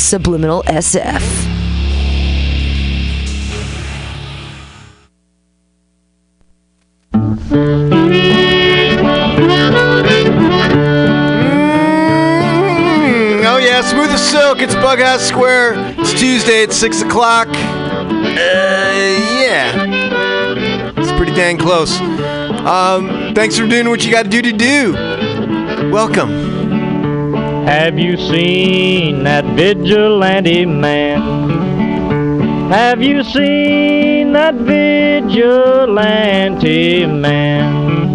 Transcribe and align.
Subliminal 0.00 0.62
SF. 0.64 1.20
Mm, 13.10 13.44
oh 13.44 13.58
yeah, 13.58 13.82
smooth 13.82 14.10
as 14.10 14.26
silk. 14.26 14.60
It's 14.60 14.74
Bughouse 14.74 15.20
Square. 15.20 15.74
It's 15.98 16.18
Tuesday 16.18 16.62
at 16.62 16.72
six 16.72 17.02
o'clock. 17.02 17.48
Uh, 17.48 18.32
yeah, 19.40 19.84
it's 20.96 21.12
pretty 21.12 21.34
dang 21.34 21.58
close. 21.58 22.00
Um, 22.00 23.34
thanks 23.34 23.58
for 23.58 23.66
doing 23.66 23.88
what 23.88 24.04
you 24.04 24.10
got 24.10 24.24
to 24.24 24.30
do 24.30 24.42
to 24.42 24.52
do. 24.52 24.92
Welcome. 25.90 26.59
Have 27.70 27.98
you 28.00 28.16
seen 28.16 29.22
that 29.22 29.44
vigilante 29.54 30.66
man? 30.66 31.20
Have 32.68 33.00
you 33.00 33.22
seen 33.22 34.32
that 34.32 34.56
vigilante 34.56 35.86
man? 37.06 38.08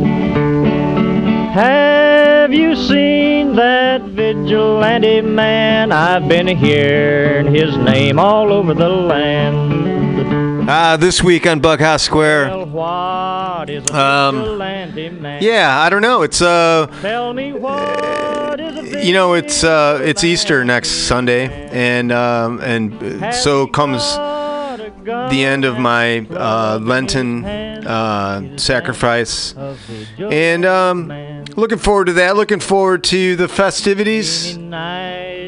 Have 1.54 2.54
you 2.54 2.76
seen 2.76 3.56
that 3.56 4.02
vigilante 4.02 5.22
man? 5.22 5.94
I've 5.94 6.28
been 6.28 6.48
hearing 6.48 7.56
his 7.56 7.78
name 7.78 8.20
all 8.20 8.52
over 8.52 8.74
the 8.74 8.90
land. 8.90 10.70
Uh, 10.70 10.98
this 10.98 11.24
week 11.24 11.48
on 11.48 11.62
Bughouse 11.62 12.02
Square. 12.02 12.50
Well, 12.50 12.66
what 12.66 13.70
is 13.70 13.86
a 13.90 13.96
Um, 13.98 14.36
vigilante 14.36 15.10
man? 15.12 15.42
Yeah, 15.42 15.80
I 15.80 15.90
don't 15.90 16.02
know. 16.02 16.24
It's 16.24 16.42
uh, 16.42 16.88
you 19.06 19.14
know, 19.14 19.34
it's 19.34 19.64
uh, 19.64 20.02
it's 20.04 20.24
Easter 20.24 20.66
next 20.66 20.90
Sunday, 21.08 21.48
and 21.72 22.12
um, 22.12 22.60
and 22.62 23.36
so 23.36 23.68
comes 23.68 24.02
the 25.06 25.44
end 25.46 25.64
of 25.64 25.78
my 25.78 26.22
uh, 26.32 26.80
Lenten 26.82 27.46
uh, 27.46 28.58
sacrifice, 28.58 29.54
and 30.18 30.66
um, 30.66 31.10
looking 31.56 31.78
forward 31.78 32.06
to 32.06 32.14
that. 32.14 32.36
Looking 32.36 32.60
forward 32.60 33.04
to 33.06 33.36
the 33.36 33.48
festivities. 33.48 34.58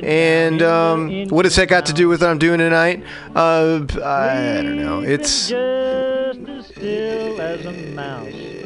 And 0.03 0.61
um, 0.61 1.25
what 1.29 1.45
has 1.45 1.55
that 1.55 1.67
got 1.67 1.87
to 1.87 1.93
do 1.93 2.07
with 2.07 2.21
what 2.21 2.29
I'm 2.29 2.37
doing 2.37 2.59
tonight? 2.59 3.03
Uh, 3.35 3.83
I 4.03 4.61
don't 4.61 4.77
know. 4.77 5.01
It's 5.01 5.51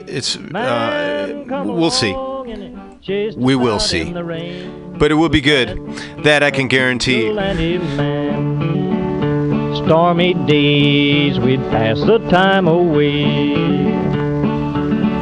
it's 0.07 0.35
uh, 0.35 1.43
we'll 1.65 1.89
see. 1.89 2.13
We 3.07 3.55
will 3.55 3.79
see. 3.79 4.11
But 4.11 5.11
it 5.11 5.15
will 5.15 5.29
be 5.29 5.41
good. 5.41 5.79
That 6.23 6.43
I 6.43 6.51
can 6.51 6.67
guarantee. 6.67 7.29
Stormy 9.83 10.33
days, 10.45 11.39
we'd 11.39 11.61
pass 11.71 11.99
the 11.99 12.19
time 12.29 12.67
away. 12.67 13.55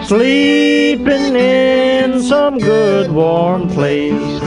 Sleeping 0.06 1.36
in 1.36 2.22
some 2.22 2.58
good 2.58 3.12
warm 3.12 3.70
place. 3.70 4.42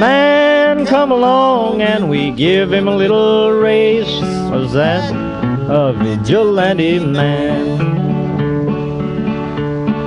Man 0.00 0.84
come 0.86 1.12
along 1.12 1.80
and 1.82 2.10
we 2.10 2.32
give 2.32 2.72
him 2.72 2.88
a 2.88 2.96
little 2.96 3.52
race. 3.52 4.20
Was 4.50 4.72
that 4.72 5.12
a 5.68 5.92
vigilante 5.92 6.98
man? 6.98 8.01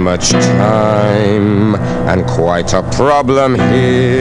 Much 0.00 0.30
time 0.30 1.74
and 2.08 2.26
quite 2.26 2.72
a 2.72 2.82
problem 2.90 3.54
here. 3.54 4.19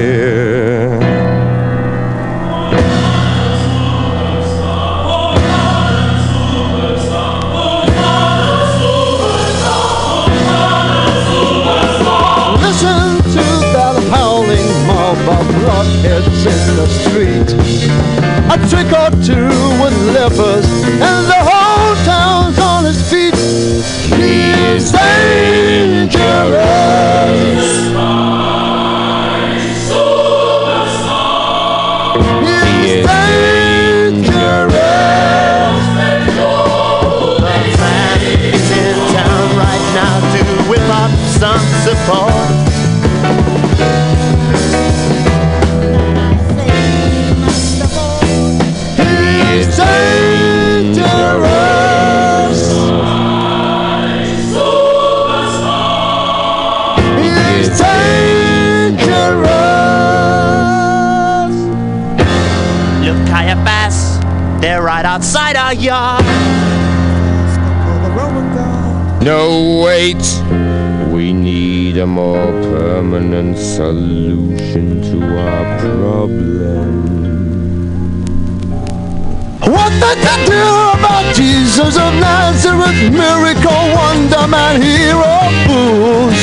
What 80.09 80.17
they 80.25 80.45
do 80.49 80.97
about 80.97 81.35
Jesus 81.35 81.95
of 81.95 82.11
Nazareth, 82.17 83.13
miracle, 83.13 83.93
wonder 83.93 84.47
man, 84.47 84.81
hero, 84.81 85.37
fools? 85.69 86.33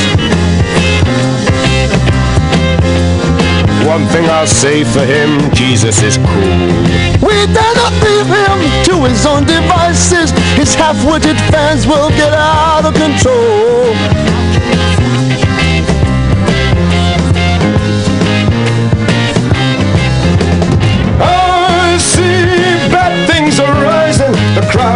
One 3.85 4.05
thing 4.07 4.23
I'll 4.29 4.47
say 4.47 4.85
for 4.85 5.03
him, 5.03 5.51
Jesus 5.53 6.01
is 6.01 6.15
cool. 6.15 7.27
We 7.27 7.35
dare 7.51 7.75
not 7.75 7.91
leave 8.07 8.31
him 8.31 8.57
to 8.87 9.03
his 9.03 9.25
own 9.25 9.43
devices. 9.43 10.31
His 10.55 10.73
half-witted 10.73 11.35
fans 11.51 11.85
will 11.85 12.09
get 12.11 12.31
out 12.31 12.85
of 12.85 12.93
control. 12.93 13.91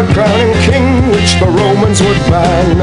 The 0.01 0.13
crowning 0.13 0.53
king 0.65 1.11
which 1.11 1.37
the 1.39 1.45
Romans 1.45 2.01
would 2.01 2.17
ban. 2.29 2.81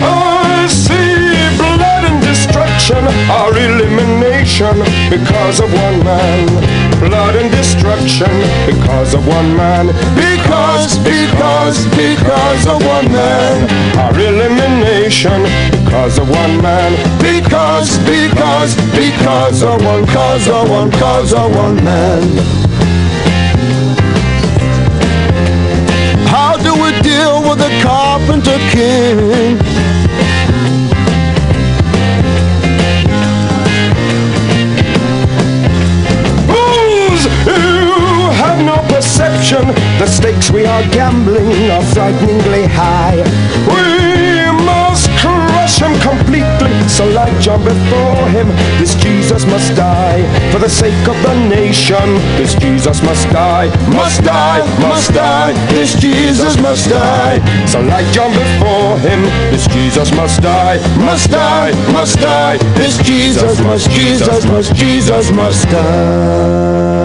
I 0.00 0.66
see 0.68 1.24
blood 1.56 2.04
and 2.04 2.20
destruction, 2.20 3.04
our 3.30 3.52
elimination 3.56 4.76
because 5.08 5.60
of 5.60 5.72
one 5.72 6.04
man. 6.04 6.46
Blood 7.00 7.36
and 7.36 7.50
destruction 7.50 8.32
because 8.66 9.14
of 9.14 9.26
one 9.26 9.56
man. 9.56 9.86
Because, 10.12 10.98
because, 10.98 11.86
because 11.96 12.66
of 12.66 12.84
one 12.84 13.08
man. 13.12 13.56
Our 13.96 14.18
elimination 14.18 15.42
because 15.70 16.18
of 16.18 16.28
one 16.28 16.60
man. 16.60 16.92
Because, 17.18 17.98
because, 18.04 18.74
because 18.92 19.62
of 19.62 19.82
one, 19.84 20.06
cause 20.06 20.48
of 20.48 20.68
one, 20.68 20.90
cause 20.92 21.32
of 21.32 21.54
one 21.54 21.76
man. 21.84 22.57
Carpenter 28.48 28.70
king? 28.70 29.58
Fools 36.46 37.24
who 37.44 38.30
have 38.32 38.64
no 38.64 38.76
perception. 38.94 39.66
The 39.98 40.06
stakes 40.06 40.50
we 40.50 40.64
are 40.64 40.82
gambling 40.90 41.70
are 41.70 41.84
frighteningly 41.84 42.66
high. 42.66 43.16
We 43.68 43.97
him 45.80 45.98
completely. 46.00 46.72
So 46.88 47.06
like 47.10 47.32
John 47.40 47.62
before 47.64 48.28
him, 48.30 48.48
this 48.78 48.94
Jesus 48.96 49.44
must 49.46 49.74
die. 49.74 50.22
For 50.52 50.58
the 50.58 50.68
sake 50.68 51.06
of 51.08 51.16
the 51.22 51.34
nation, 51.48 52.06
this 52.36 52.54
Jesus 52.54 53.02
must 53.02 53.28
die. 53.30 53.66
Must 53.88 54.22
die, 54.22 54.60
must 54.80 55.12
die. 55.14 55.52
This 55.68 55.94
Jesus 55.94 56.60
must 56.60 56.88
die. 56.90 57.38
So 57.66 57.80
like 57.80 58.06
John 58.12 58.32
before 58.32 58.98
him, 58.98 59.22
this 59.50 59.66
Jesus 59.68 60.12
must 60.12 60.42
die. 60.42 60.78
Must 60.98 61.30
die, 61.30 61.72
must 61.92 62.18
die. 62.18 62.58
This 62.74 62.98
Jesus 62.98 63.60
must, 63.60 63.90
Jesus 63.90 64.44
must, 64.46 64.74
Jesus 64.74 65.30
must 65.30 65.64
die. 65.68 66.97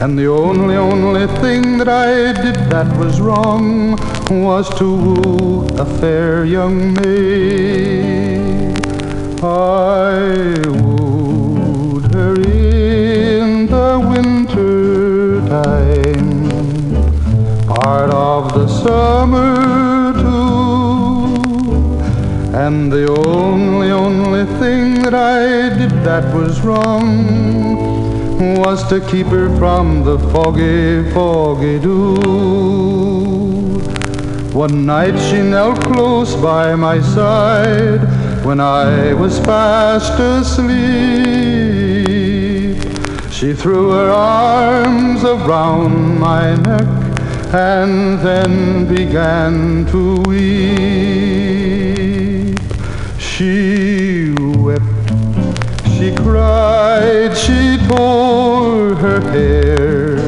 And 0.00 0.18
the 0.18 0.26
only, 0.26 0.76
only 0.76 1.26
thing 1.40 1.78
that 1.78 1.88
I 1.88 2.32
did 2.42 2.56
that 2.70 2.96
was 2.96 3.20
wrong 3.20 3.96
was 4.30 4.68
to 4.78 4.84
woo 4.84 5.66
a 5.78 5.86
fair 5.98 6.44
young 6.44 6.94
maid. 6.94 7.95
That 26.06 26.32
was 26.32 26.60
wrong 26.60 27.26
was 28.60 28.88
to 28.88 29.00
keep 29.10 29.26
her 29.26 29.48
from 29.58 30.04
the 30.04 30.16
foggy, 30.30 31.02
foggy 31.10 31.80
dew. 31.80 32.14
One 34.52 34.86
night 34.86 35.18
she 35.18 35.42
knelt 35.42 35.82
close 35.82 36.36
by 36.36 36.76
my 36.76 37.00
side 37.00 38.02
when 38.44 38.60
I 38.60 39.14
was 39.14 39.40
fast 39.40 40.20
asleep. 40.20 40.76
She 43.32 43.52
threw 43.52 43.90
her 43.90 44.12
arms 44.12 45.24
around 45.24 46.20
my 46.20 46.54
neck 46.54 46.86
and 47.52 48.20
then 48.20 48.86
began 48.86 49.86
to 49.86 50.22
weep. 50.28 51.66
She 53.18 54.15
cried, 56.96 57.36
she 57.36 57.76
tore 57.88 58.94
her 58.94 59.20
hair. 59.32 60.18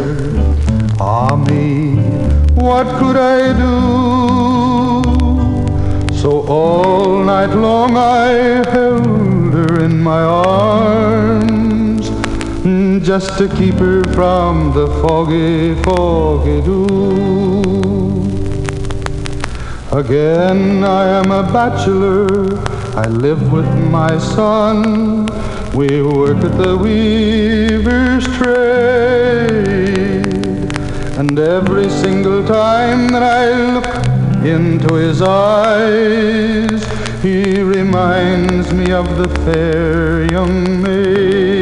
Ah 1.01 1.37
me, 1.37 1.97
what 2.55 2.87
could 2.99 3.17
I 3.17 3.53
do? 3.65 3.77
So 6.17 6.47
all 6.47 7.25
night 7.25 7.55
long 7.55 7.97
I 7.97 8.29
held 8.71 9.55
her 9.55 9.81
in 9.85 10.03
my 10.03 10.23
arms 10.23 12.11
just 13.07 13.39
to 13.39 13.49
keep 13.49 13.77
her 13.77 14.03
from 14.13 14.73
the 14.75 14.89
foggy, 15.01 15.75
foggy 15.83 16.61
dew. 16.63 17.69
Again 19.93 20.85
I 20.85 21.05
am 21.21 21.31
a 21.31 21.43
bachelor, 21.51 22.27
I 22.97 23.07
live 23.09 23.53
with 23.53 23.71
my 23.91 24.19
son. 24.19 25.28
We 25.79 26.03
work 26.03 26.39
at 26.39 26.59
the 26.59 26.77
weaver's 26.77 28.27
trade. 28.37 28.67
And 31.17 31.39
every 31.39 31.89
single 31.89 32.45
time 32.45 33.07
that 33.13 33.23
I 33.23 33.53
look 33.75 33.87
into 34.45 34.95
his 34.97 35.23
eyes, 35.23 36.83
he 37.23 37.63
reminds 37.63 38.73
me 38.73 38.91
of 38.91 39.19
the 39.19 39.29
fair 39.45 40.29
young 40.33 40.83
maid, 40.83 41.58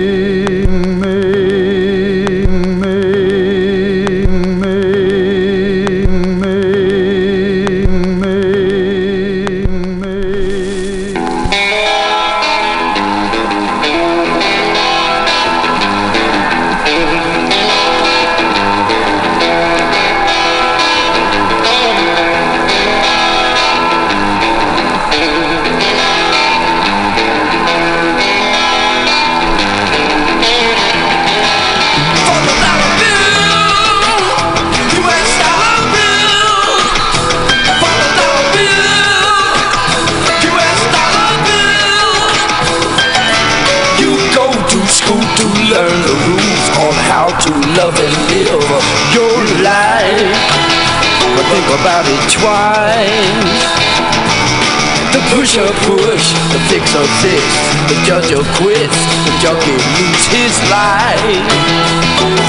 fixer 56.86 57.06
fix, 57.20 57.42
the 57.88 57.96
judge 58.06 58.30
quits, 58.58 58.98
the 59.24 59.32
junkie 59.42 59.72
lose 59.98 60.26
his 60.30 60.54
life 60.70 61.50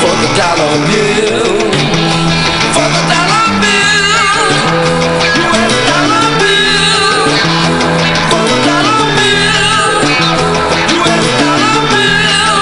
for 0.01 0.13
the 0.21 0.29
dollar 0.37 0.77
bill. 0.85 1.57
For 2.75 2.87
the 2.93 3.01
dollar 3.09 3.47
bill. 3.61 3.97
US 5.41 5.73
dollar 5.89 6.27
bill. 6.37 7.17
For 8.29 8.43
the 8.45 8.57
dollar 8.67 9.01
bill. 9.17 9.65
US 11.01 11.25
dollar 11.41 11.81
bill. 11.93 12.59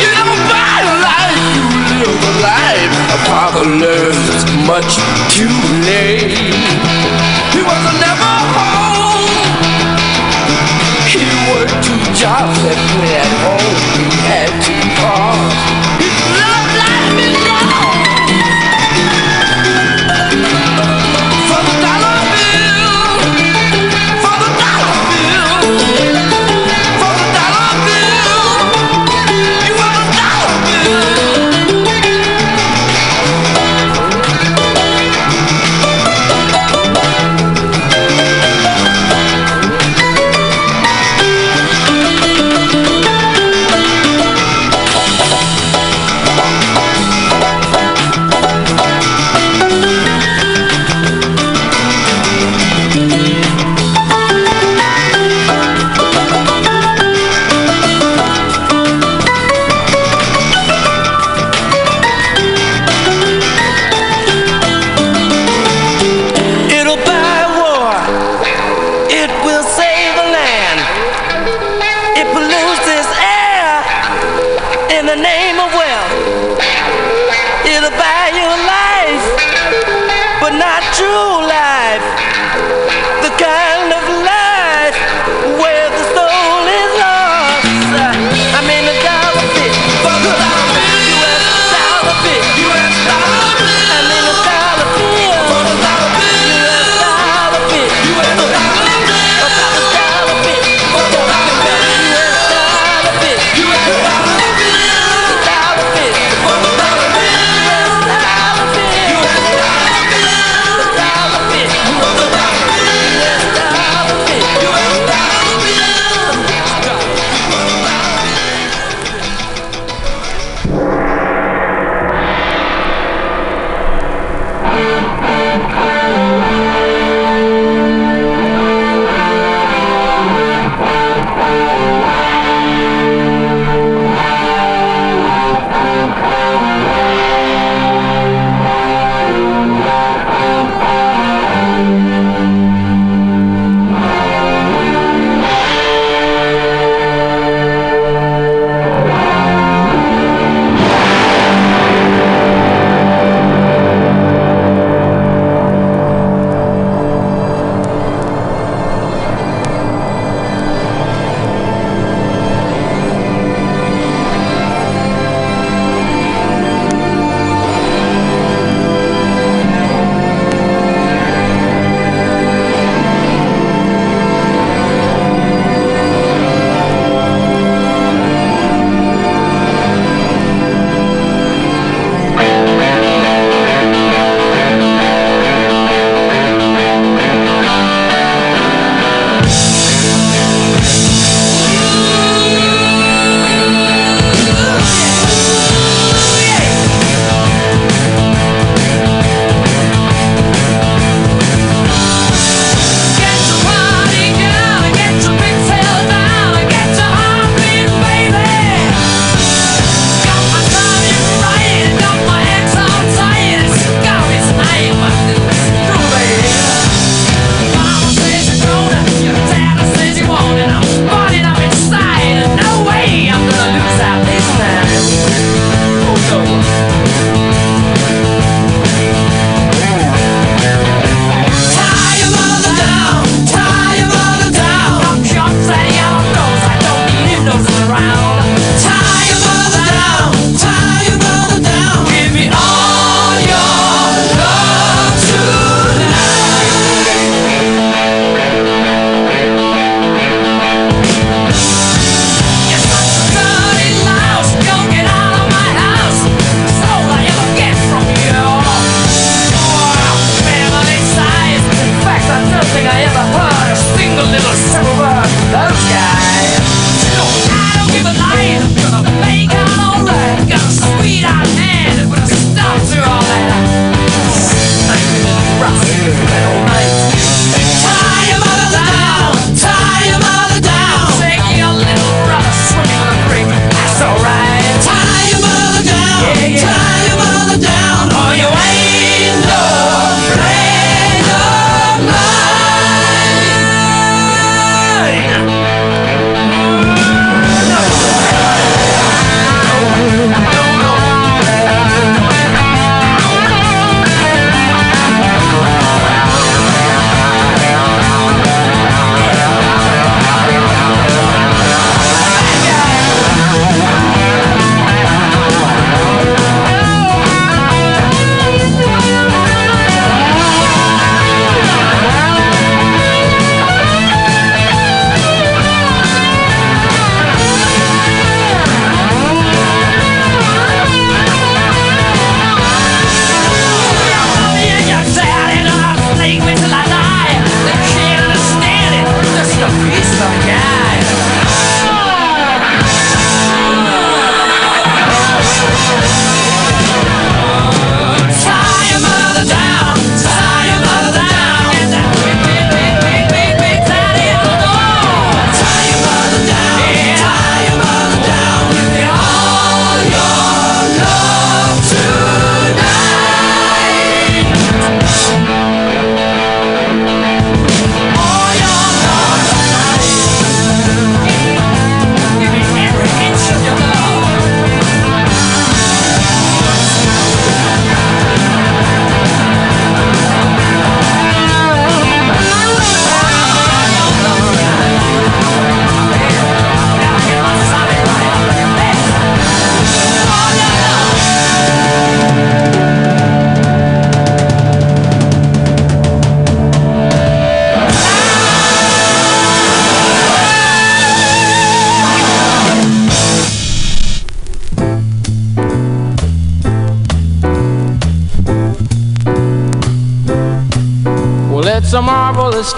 You 0.00 0.10
don't 0.16 0.42
buy 0.48 0.80
a 0.80 0.96
life, 1.04 1.44
you 1.56 1.64
live 1.92 2.24
a 2.24 2.34
life. 2.40 2.94
A 3.12 3.18
father 3.28 3.66
learns 3.68 4.44
much 4.64 4.96
too 5.36 5.56
late. 5.84 6.32
He 7.52 7.62
was 7.62 7.84
never 8.00 8.05
jobs 12.16 12.58
and 12.64 12.98
when 12.98 13.08
at 13.12 13.26
home 13.44 14.15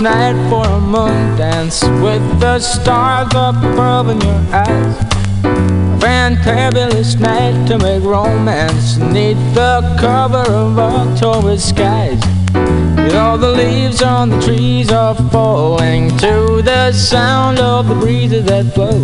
night 0.00 0.36
for 0.48 0.64
a 0.64 0.80
moon 0.80 1.36
dance 1.36 1.82
with 2.02 2.22
the 2.40 2.58
stars 2.60 3.34
up 3.34 3.56
above 3.56 4.08
in 4.08 4.20
your 4.20 4.42
eyes. 4.52 4.96
A 5.44 5.98
fantabulous 5.98 7.18
night 7.18 7.66
to 7.66 7.78
make 7.78 8.02
romance 8.04 8.96
neath 8.98 9.36
the 9.54 9.96
cover 10.00 10.44
of 10.50 10.78
October 10.78 11.56
skies. 11.58 12.22
You 12.54 13.12
know 13.14 13.36
the 13.36 13.50
leaves 13.50 14.02
on 14.02 14.30
the 14.30 14.40
trees 14.40 14.90
are 14.92 15.14
falling 15.30 16.10
to 16.18 16.62
the 16.62 16.92
sound 16.92 17.58
of 17.58 17.88
the 17.88 17.94
breezes 17.94 18.44
that 18.44 18.74
blow. 18.74 18.98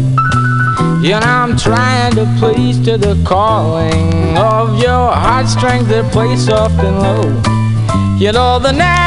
Know 1.02 1.18
I'm 1.18 1.56
trying 1.56 2.14
to 2.14 2.26
please 2.38 2.78
to 2.84 2.96
the 2.96 3.20
calling 3.26 4.36
of 4.36 4.78
your 4.80 5.12
heartstrings 5.12 5.88
that 5.88 6.10
play 6.12 6.36
soft 6.36 6.78
and 6.78 6.98
low. 6.98 8.18
You 8.18 8.32
know 8.32 8.58
the 8.58 8.72
night's 8.72 9.03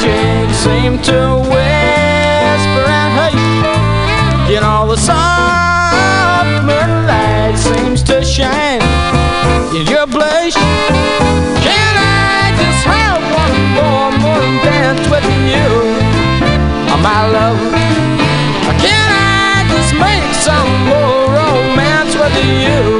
magic 0.00 0.54
seem 0.54 0.98
to 1.02 1.36
whisper 1.38 2.84
and 2.88 3.12
hush. 3.18 4.50
You 4.50 4.60
know 4.60 4.86
the 4.88 4.96
soft 4.96 6.64
moonlight 6.64 7.58
seems 7.58 8.02
to 8.04 8.24
shine 8.24 8.80
in 9.74 9.86
your 9.86 10.06
blush. 10.06 10.54
Can 10.54 11.94
I 11.96 12.52
just 12.56 12.84
have 12.84 13.20
one 13.42 13.56
more 13.76 14.10
moon 14.24 14.64
dance 14.64 15.06
with 15.08 15.26
you, 15.50 15.68
oh, 16.92 17.00
my 17.02 17.26
love? 17.28 17.58
Can 18.80 19.08
I 19.10 19.64
just 19.68 19.92
make 19.94 20.34
some 20.34 20.70
more 20.88 21.28
romance 21.28 22.14
with 22.16 22.36
you, 22.44 22.99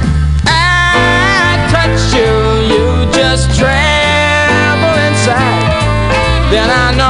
Then 6.51 6.69
I 6.69 6.91
know 6.97 7.00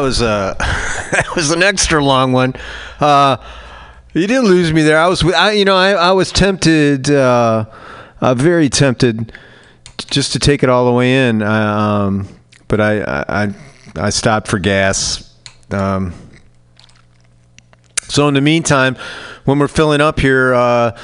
was 0.00 0.20
uh, 0.22 0.54
that 0.58 1.26
was 1.36 1.50
an 1.50 1.62
extra 1.62 2.02
long 2.02 2.32
one. 2.32 2.54
Uh, 2.98 3.36
you 4.12 4.26
didn't 4.26 4.44
lose 4.46 4.72
me 4.72 4.82
there. 4.82 4.98
I 4.98 5.06
was, 5.06 5.22
I, 5.24 5.52
you 5.52 5.64
know, 5.64 5.76
I, 5.76 5.92
I 5.92 6.12
was 6.12 6.32
tempted, 6.32 7.08
uh, 7.10 7.64
uh, 8.20 8.34
very 8.34 8.68
tempted, 8.68 9.32
just 10.10 10.32
to 10.32 10.38
take 10.40 10.62
it 10.64 10.68
all 10.68 10.84
the 10.86 10.92
way 10.92 11.28
in. 11.28 11.42
Um, 11.42 12.28
but 12.68 12.80
I, 12.80 13.00
I, 13.02 13.24
I- 13.44 13.54
I 13.96 14.10
stopped 14.10 14.46
for 14.46 14.60
gas. 14.60 15.34
Um, 15.72 16.12
so 18.02 18.28
in 18.28 18.34
the 18.34 18.40
meantime, 18.40 18.96
when 19.46 19.58
we're 19.58 19.66
filling 19.66 20.00
up 20.00 20.20
here, 20.20 20.54
uh, 20.54 20.58
uh, 20.58 20.96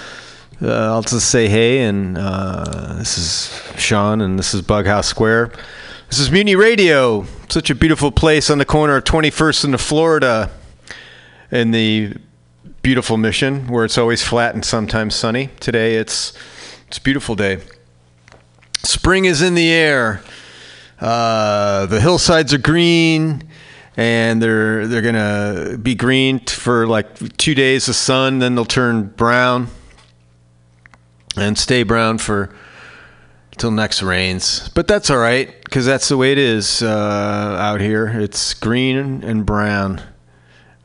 I'll 0.63 1.03
just 1.03 1.29
say 1.31 1.49
hey, 1.49 1.81
and 1.83 2.17
uh, 2.17 2.95
this 2.95 3.19
is 3.19 3.81
Sean, 3.81 4.21
and 4.21 4.39
this 4.39 4.55
is 4.55 4.63
Bughouse 4.63 5.07
Square. 5.07 5.51
This 6.09 6.21
is 6.21 6.31
Mutiny 6.31 6.55
Radio, 6.55 7.27
such 7.49 7.69
a 7.69 7.75
beautiful 7.75 8.13
place 8.13 8.49
on 8.49 8.59
the 8.59 8.65
corner 8.65 8.97
of 8.97 9.05
21st 9.05 9.65
and 9.65 9.75
the 9.75 9.79
Florida, 9.79 10.51
in 11.51 11.73
the 11.73 12.15
beautiful 12.81 13.17
Mission, 13.17 13.67
where 13.67 13.85
it's 13.85 13.99
always 13.99 14.23
flat 14.23 14.55
and 14.55 14.65
sometimes 14.65 15.17
sunny. 15.17 15.51
Today, 15.59 15.97
it's 15.97 16.33
it's 16.87 16.99
a 16.99 17.01
beautiful 17.01 17.35
day. 17.35 17.59
Spring 18.85 19.25
is 19.25 19.43
in 19.43 19.57
the 19.57 19.69
air. 19.71 20.23
Uh, 21.01 21.87
the 21.87 22.01
hillsides 22.01 22.55
are 22.55 22.59
green, 22.59 23.43
and 23.97 24.41
they're 24.41 24.87
they're 24.87 25.03
gonna 25.03 25.77
be 25.77 25.97
green 25.97 26.39
for 26.39 26.87
like 26.87 27.37
two 27.37 27.55
days 27.55 27.89
of 27.89 27.97
sun. 27.97 28.39
Then 28.39 28.55
they'll 28.55 28.65
turn 28.65 29.09
brown 29.09 29.69
and 31.37 31.59
stay 31.59 31.83
brown 31.83 32.19
for 32.19 32.55
till 33.57 33.71
next 33.71 34.03
rains. 34.03 34.69
But 34.71 34.87
that's 34.87 35.11
all 35.11 35.19
right 35.19 35.53
because 35.65 35.87
that's 35.87 36.09
the 36.09 36.17
way 36.17 36.33
it 36.33 36.39
is 36.39 36.83
uh, 36.83 37.57
out 37.61 37.81
here. 37.81 38.07
It's 38.09 38.55
green 38.55 39.23
and 39.25 39.45
brown. 39.45 40.03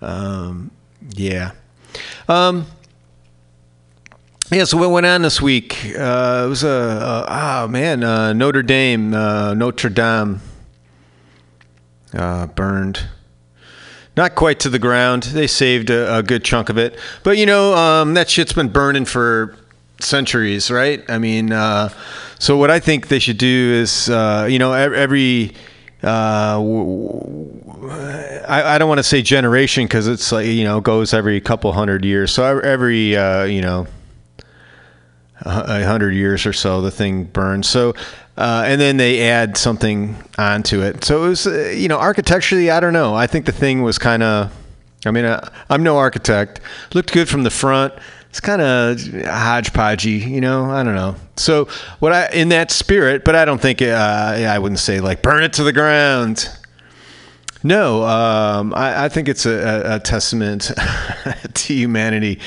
Um, 0.01 0.71
yeah. 1.09 1.51
Um, 2.27 2.65
yeah, 4.51 4.65
so 4.65 4.77
what 4.77 4.91
went 4.91 5.05
on 5.05 5.21
this 5.21 5.41
week? 5.41 5.77
Uh, 5.97 6.43
it 6.45 6.49
was 6.49 6.63
a, 6.63 6.67
a 6.67 7.25
oh 7.63 7.67
man, 7.69 8.03
uh, 8.03 8.33
Notre 8.33 8.63
Dame, 8.63 9.13
uh, 9.13 9.53
Notre 9.53 9.89
Dame 9.89 10.41
uh, 12.13 12.47
burned. 12.47 13.07
Not 14.17 14.35
quite 14.35 14.59
to 14.61 14.69
the 14.69 14.79
ground. 14.79 15.23
They 15.23 15.47
saved 15.47 15.89
a, 15.89 16.17
a 16.17 16.23
good 16.23 16.43
chunk 16.43 16.67
of 16.67 16.77
it, 16.77 16.99
but 17.23 17.37
you 17.37 17.45
know 17.45 17.73
um, 17.75 18.13
that 18.15 18.29
shit's 18.29 18.51
been 18.51 18.67
burning 18.67 19.05
for 19.05 19.55
centuries, 20.01 20.71
right? 20.71 21.03
I 21.09 21.17
mean, 21.17 21.51
uh, 21.51 21.89
so 22.39 22.57
what 22.57 22.71
I 22.71 22.79
think 22.79 23.07
they 23.07 23.19
should 23.19 23.37
do 23.37 23.71
is, 23.73 24.09
uh, 24.09 24.47
you 24.49 24.59
know, 24.59 24.73
every. 24.73 25.53
Uh, 26.03 26.59
I, 28.47 28.63
I 28.73 28.77
don't 28.79 28.89
want 28.89 28.97
to 28.97 29.03
say 29.03 29.21
generation 29.21 29.85
because 29.85 30.07
it's 30.07 30.31
like 30.31 30.47
you 30.47 30.63
know 30.63 30.81
goes 30.81 31.13
every 31.13 31.39
couple 31.41 31.71
hundred 31.73 32.03
years. 32.03 32.31
So 32.31 32.59
every 32.59 33.15
uh, 33.15 33.43
you 33.43 33.61
know 33.61 33.85
a 35.43 35.83
hundred 35.83 36.13
years 36.13 36.45
or 36.45 36.53
so, 36.53 36.81
the 36.81 36.91
thing 36.91 37.25
burns. 37.25 37.67
So, 37.67 37.93
uh, 38.37 38.63
and 38.65 38.79
then 38.79 38.97
they 38.97 39.27
add 39.29 39.57
something 39.57 40.15
onto 40.37 40.81
it. 40.81 41.03
So 41.03 41.25
it 41.25 41.29
was, 41.29 41.47
uh, 41.47 41.73
you 41.75 41.87
know, 41.87 41.97
architecturally, 41.97 42.69
I 42.69 42.79
don't 42.79 42.93
know. 42.93 43.15
I 43.15 43.27
think 43.27 43.45
the 43.45 43.51
thing 43.51 43.81
was 43.81 43.97
kind 43.97 44.23
of. 44.23 44.55
I 45.03 45.09
mean, 45.09 45.25
uh, 45.25 45.49
I'm 45.69 45.81
no 45.81 45.97
architect. 45.97 46.61
Looked 46.93 47.11
good 47.11 47.27
from 47.27 47.41
the 47.41 47.49
front. 47.49 47.93
It's 48.31 48.39
kind 48.39 48.61
of 48.61 48.95
hodgepodgey, 48.97 50.25
you 50.25 50.39
know. 50.39 50.63
I 50.71 50.83
don't 50.83 50.95
know. 50.95 51.17
So 51.35 51.65
what 51.99 52.13
I 52.13 52.29
in 52.29 52.47
that 52.49 52.71
spirit, 52.71 53.25
but 53.25 53.35
I 53.35 53.43
don't 53.43 53.59
think 53.59 53.81
uh, 53.81 53.85
I 54.47 54.57
wouldn't 54.57 54.79
say 54.79 55.01
like 55.01 55.21
burn 55.21 55.43
it 55.43 55.51
to 55.53 55.65
the 55.65 55.73
ground. 55.73 56.49
No, 57.61 58.03
um, 58.03 58.73
I, 58.73 59.03
I 59.05 59.09
think 59.09 59.27
it's 59.27 59.45
a, 59.45 59.95
a, 59.95 59.99
testament 59.99 60.71
to 61.53 61.73
humanity, 61.73 62.39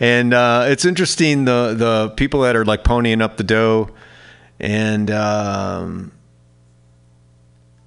and 0.00 0.32
uh, 0.32 0.64
it's 0.68 0.86
interesting 0.86 1.44
the 1.44 1.74
the 1.76 2.14
people 2.16 2.40
that 2.40 2.56
are 2.56 2.64
like 2.64 2.82
ponying 2.82 3.20
up 3.20 3.36
the 3.36 3.44
dough, 3.44 3.90
and 4.58 5.10
um, 5.10 6.12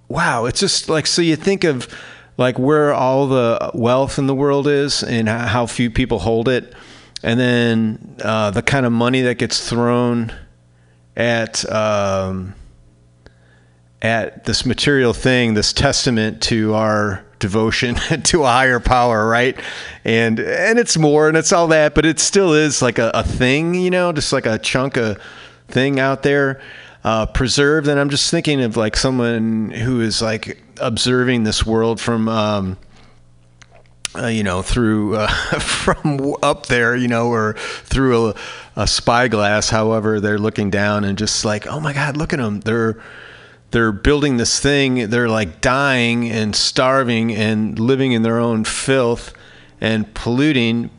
wow, 0.07 0.45
it's 0.45 0.59
just 0.59 0.87
like 0.87 1.07
so 1.07 1.23
you 1.23 1.35
think 1.35 1.63
of 1.63 1.87
like 2.37 2.59
where 2.59 2.93
all 2.93 3.25
the 3.25 3.71
wealth 3.73 4.19
in 4.19 4.27
the 4.27 4.35
world 4.35 4.67
is 4.67 5.01
and 5.01 5.27
how 5.27 5.65
few 5.65 5.89
people 5.89 6.19
hold 6.19 6.47
it, 6.47 6.75
and 7.23 7.39
then 7.39 8.17
uh, 8.21 8.51
the 8.51 8.61
kind 8.61 8.85
of 8.85 8.91
money 8.91 9.21
that 9.21 9.37
gets 9.37 9.67
thrown 9.67 10.31
at. 11.15 11.69
Um, 11.71 12.55
at 14.03 14.43
this 14.43 14.65
material 14.65 15.13
thing, 15.13 15.53
this 15.53 15.71
testament 15.71 16.43
to 16.43 16.73
our 16.73 17.23
devotion 17.39 17.95
to 18.23 18.43
a 18.43 18.47
higher 18.47 18.79
power, 18.79 19.27
right? 19.27 19.57
And 20.03 20.39
and 20.39 20.77
it's 20.77 20.97
more 20.97 21.29
and 21.29 21.37
it's 21.37 21.53
all 21.53 21.67
that, 21.67 21.95
but 21.95 22.05
it 22.05 22.19
still 22.19 22.53
is 22.53 22.81
like 22.81 22.99
a, 22.99 23.11
a 23.13 23.23
thing, 23.23 23.73
you 23.75 23.89
know, 23.89 24.11
just 24.11 24.33
like 24.33 24.45
a 24.45 24.59
chunk 24.59 24.97
of 24.97 25.17
thing 25.69 25.99
out 25.99 26.23
there 26.23 26.61
uh, 27.05 27.25
preserved. 27.27 27.87
And 27.87 27.99
I'm 27.99 28.09
just 28.09 28.29
thinking 28.29 28.61
of 28.61 28.75
like 28.75 28.97
someone 28.97 29.71
who 29.71 30.01
is 30.01 30.21
like 30.21 30.61
observing 30.79 31.43
this 31.43 31.65
world 31.65 31.99
from. 31.99 32.27
Um, 32.27 32.77
uh, 34.15 34.27
you 34.27 34.43
know, 34.43 34.61
through 34.61 35.15
uh, 35.15 35.27
from 35.59 36.35
up 36.43 36.67
there, 36.67 36.95
you 36.95 37.07
know, 37.07 37.29
or 37.29 37.53
through 37.53 38.29
a, 38.29 38.35
a 38.75 38.87
spyglass. 38.87 39.69
However, 39.69 40.19
they're 40.19 40.37
looking 40.37 40.69
down 40.69 41.03
and 41.03 41.17
just 41.17 41.45
like, 41.45 41.67
oh 41.67 41.79
my 41.79 41.93
God, 41.93 42.17
look 42.17 42.33
at 42.33 42.39
them. 42.39 42.59
They're 42.61 43.01
they're 43.71 43.91
building 43.91 44.37
this 44.37 44.59
thing. 44.59 45.09
They're 45.09 45.29
like 45.29 45.59
dying 45.59 46.29
and 46.29 46.55
starving 46.55 47.33
and 47.33 47.79
living 47.79 48.11
in 48.11 48.21
their 48.21 48.37
own 48.37 48.65
filth 48.65 49.33
and 49.81 50.13
polluting, 50.13 50.91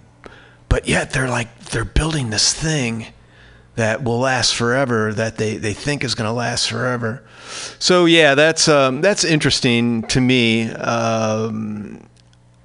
but 0.69 0.89
yet 0.89 1.12
they're 1.12 1.28
like 1.28 1.57
they're 1.66 1.85
building 1.85 2.31
this 2.31 2.53
thing 2.53 3.07
that 3.77 4.03
will 4.03 4.19
last 4.19 4.57
forever. 4.57 5.12
That 5.12 5.36
they 5.36 5.57
they 5.57 5.73
think 5.73 6.03
is 6.03 6.16
going 6.16 6.28
to 6.28 6.32
last 6.32 6.69
forever. 6.69 7.23
So 7.78 8.07
yeah, 8.07 8.35
that's 8.35 8.66
um, 8.66 9.01
that's 9.03 9.23
interesting 9.24 10.03
to 10.09 10.20
me. 10.20 10.69
Um, 10.73 12.09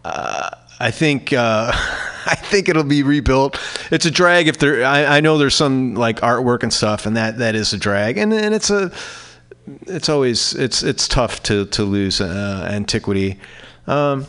uh, 0.10 0.50
I 0.80 0.92
think 0.92 1.34
uh, 1.34 1.72
I 2.26 2.36
think 2.36 2.70
it'll 2.70 2.84
be 2.84 3.04
rebuilt. 3.04 3.60
It's 3.92 4.06
a 4.06 4.12
drag 4.12 4.48
if 4.48 4.58
there. 4.58 4.86
I, 4.86 5.18
I 5.18 5.20
know 5.20 5.38
there's 5.38 5.56
some 5.56 5.96
like 5.96 6.22
artwork 6.22 6.64
and 6.64 6.74
stuff, 6.74 7.06
and 7.06 7.16
that 7.18 7.38
that 7.40 7.56
is 7.56 7.74
a 7.74 7.78
drag, 7.78 8.18
and 8.18 8.34
and 8.34 8.54
it's 8.54 8.70
a 8.70 8.92
it's 9.88 10.10
always 10.10 10.54
it's 10.54 10.84
it's 10.84 11.08
tough 11.08 11.44
to 11.44 11.66
to 11.66 11.84
lose 11.84 12.22
uh, 12.22 12.68
antiquity. 12.72 13.40
Um, 13.88 14.28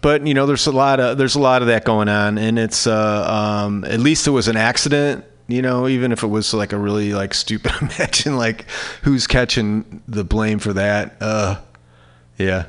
but 0.00 0.26
you 0.26 0.34
know, 0.34 0.46
there's 0.46 0.66
a 0.66 0.72
lot 0.72 1.00
of 1.00 1.18
there's 1.18 1.34
a 1.34 1.40
lot 1.40 1.62
of 1.62 1.68
that 1.68 1.84
going 1.84 2.08
on, 2.08 2.38
and 2.38 2.58
it's 2.58 2.86
uh, 2.86 3.26
um, 3.64 3.84
at 3.84 4.00
least 4.00 4.26
it 4.26 4.30
was 4.30 4.48
an 4.48 4.56
accident. 4.56 5.24
You 5.48 5.62
know, 5.62 5.88
even 5.88 6.12
if 6.12 6.22
it 6.22 6.28
was 6.28 6.54
like 6.54 6.72
a 6.72 6.78
really 6.78 7.12
like 7.12 7.34
stupid 7.34 7.72
imagine 7.80 8.36
like 8.36 8.66
who's 9.02 9.26
catching 9.26 10.02
the 10.06 10.24
blame 10.24 10.58
for 10.58 10.72
that? 10.74 11.16
Uh, 11.20 11.60
yeah. 12.38 12.66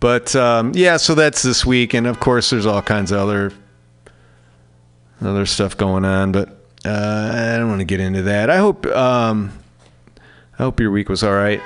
But 0.00 0.34
um, 0.34 0.72
yeah, 0.74 0.96
so 0.96 1.14
that's 1.14 1.42
this 1.42 1.64
week, 1.66 1.92
and 1.92 2.06
of 2.06 2.20
course, 2.20 2.48
there's 2.50 2.64
all 2.64 2.80
kinds 2.80 3.12
of 3.12 3.18
other 3.20 3.52
other 5.20 5.44
stuff 5.44 5.76
going 5.76 6.06
on. 6.06 6.32
But 6.32 6.48
uh, 6.86 7.52
I 7.54 7.58
don't 7.58 7.68
want 7.68 7.80
to 7.80 7.84
get 7.84 8.00
into 8.00 8.22
that. 8.22 8.48
I 8.48 8.56
hope 8.56 8.86
um, 8.86 9.52
I 10.58 10.62
hope 10.62 10.80
your 10.80 10.90
week 10.90 11.10
was 11.10 11.22
all 11.22 11.34
right. 11.34 11.60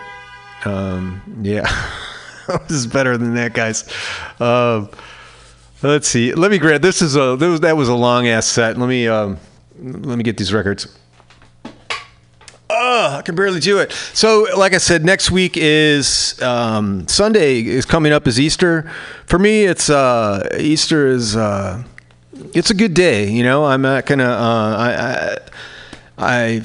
Um, 0.64 1.40
yeah, 1.42 1.62
this 2.68 2.72
is 2.72 2.86
better 2.88 3.16
than 3.16 3.34
that, 3.34 3.54
guys. 3.54 3.88
Um, 4.40 4.90
let's 5.82 6.08
see. 6.08 6.34
Let 6.34 6.50
me 6.50 6.58
grab. 6.58 6.82
This 6.82 7.02
is 7.02 7.14
a 7.14 7.36
that 7.60 7.76
was 7.76 7.88
a 7.88 7.94
long 7.94 8.26
ass 8.26 8.46
set. 8.46 8.76
Let 8.76 8.88
me 8.88 9.06
um, 9.06 9.38
let 9.80 10.18
me 10.18 10.24
get 10.24 10.38
these 10.38 10.52
records. 10.52 10.98
I 12.76 13.22
can 13.24 13.34
barely 13.34 13.60
do 13.60 13.78
it. 13.78 13.92
So, 13.92 14.46
like 14.56 14.74
I 14.74 14.78
said, 14.78 15.04
next 15.04 15.30
week 15.30 15.56
is 15.56 16.40
um, 16.42 17.06
Sunday 17.08 17.60
is 17.60 17.84
coming 17.84 18.12
up 18.12 18.26
as 18.26 18.38
Easter. 18.38 18.90
For 19.26 19.38
me, 19.38 19.64
it's 19.64 19.90
uh, 19.90 20.48
Easter 20.58 21.06
is 21.06 21.36
uh, 21.36 21.82
it's 22.52 22.70
a 22.70 22.74
good 22.74 22.94
day. 22.94 23.30
You 23.30 23.42
know, 23.42 23.64
I'm 23.64 23.82
not 23.82 24.06
gonna. 24.06 24.24
Uh, 24.24 24.76
I, 24.78 24.94
I 24.96 25.38
I 26.18 26.64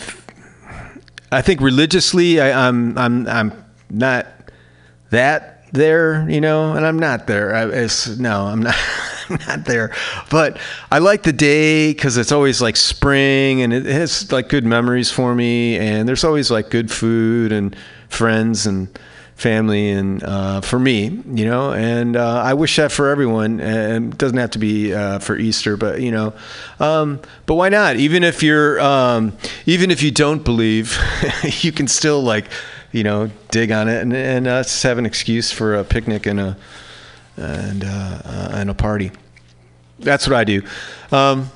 I 1.32 1.42
think 1.42 1.62
religiously, 1.62 2.42
I, 2.42 2.68
I'm 2.68 2.98
I'm 2.98 3.28
I'm 3.28 3.66
not 3.90 4.28
that 5.12 5.72
there. 5.72 6.30
You 6.30 6.42
know, 6.42 6.74
and 6.74 6.86
I'm 6.86 7.00
not 7.00 7.28
there. 7.28 7.56
I, 7.56 7.66
it's, 7.66 8.18
no, 8.18 8.46
I'm 8.46 8.62
not. 8.62 8.76
not 9.48 9.66
there. 9.66 9.94
But 10.30 10.58
I 10.92 11.00
like 11.00 11.24
the 11.24 11.34
day 11.34 11.94
because 11.94 12.18
it's 12.18 12.32
always 12.32 12.62
like 12.62 12.76
spring 12.76 13.62
and 13.62 13.74
it 13.74 13.86
has 13.86 14.32
like 14.32 14.50
good 14.50 14.66
memories 14.66 15.12
for 15.12 15.36
me. 15.36 15.78
And 15.78 16.08
there's 16.08 16.24
always 16.24 16.52
like 16.52 16.70
good 16.70 16.92
food 16.92 17.52
and 17.52 17.76
friends 18.10 18.66
and 18.66 18.88
family 19.36 19.90
and 19.90 20.22
uh, 20.24 20.62
for 20.62 20.78
me, 20.78 21.22
you 21.32 21.46
know. 21.46 21.72
And 21.72 22.16
uh, 22.16 22.42
I 22.44 22.54
wish 22.54 22.76
that 22.76 22.92
for 22.92 23.10
everyone. 23.10 23.60
And 23.60 24.14
it 24.14 24.18
doesn't 24.18 24.38
have 24.38 24.52
to 24.52 24.60
be 24.60 24.94
uh, 24.94 25.20
for 25.20 25.38
Easter, 25.38 25.78
but 25.78 26.02
you 26.02 26.12
know. 26.12 26.34
Um, 26.80 27.22
but 27.46 27.56
why 27.56 27.70
not? 27.70 27.96
Even 27.96 28.24
if 28.24 28.44
you're, 28.44 28.80
um, 28.82 29.34
even 29.66 29.92
if 29.92 30.04
you 30.04 30.12
don't 30.12 30.44
believe, 30.44 30.98
you 31.62 31.72
can 31.72 31.88
still 31.88 32.22
like, 32.22 32.46
you 32.92 33.04
know, 33.04 33.30
dig 33.52 33.72
on 33.72 33.88
it 33.88 34.02
and, 34.02 34.14
and 34.14 34.46
just 34.46 34.84
have 34.84 34.98
an 34.98 35.06
excuse 35.06 35.52
for 35.52 35.76
a 35.76 35.84
picnic 35.84 36.26
and 36.26 36.40
a 36.40 36.58
and 37.40 37.84
uh, 37.84 38.22
uh, 38.24 38.50
and 38.54 38.70
a 38.70 38.74
party. 38.74 39.12
That's 40.00 40.28
what 40.28 40.36
I 40.36 40.44
do. 40.44 40.62
Um, 41.12 41.50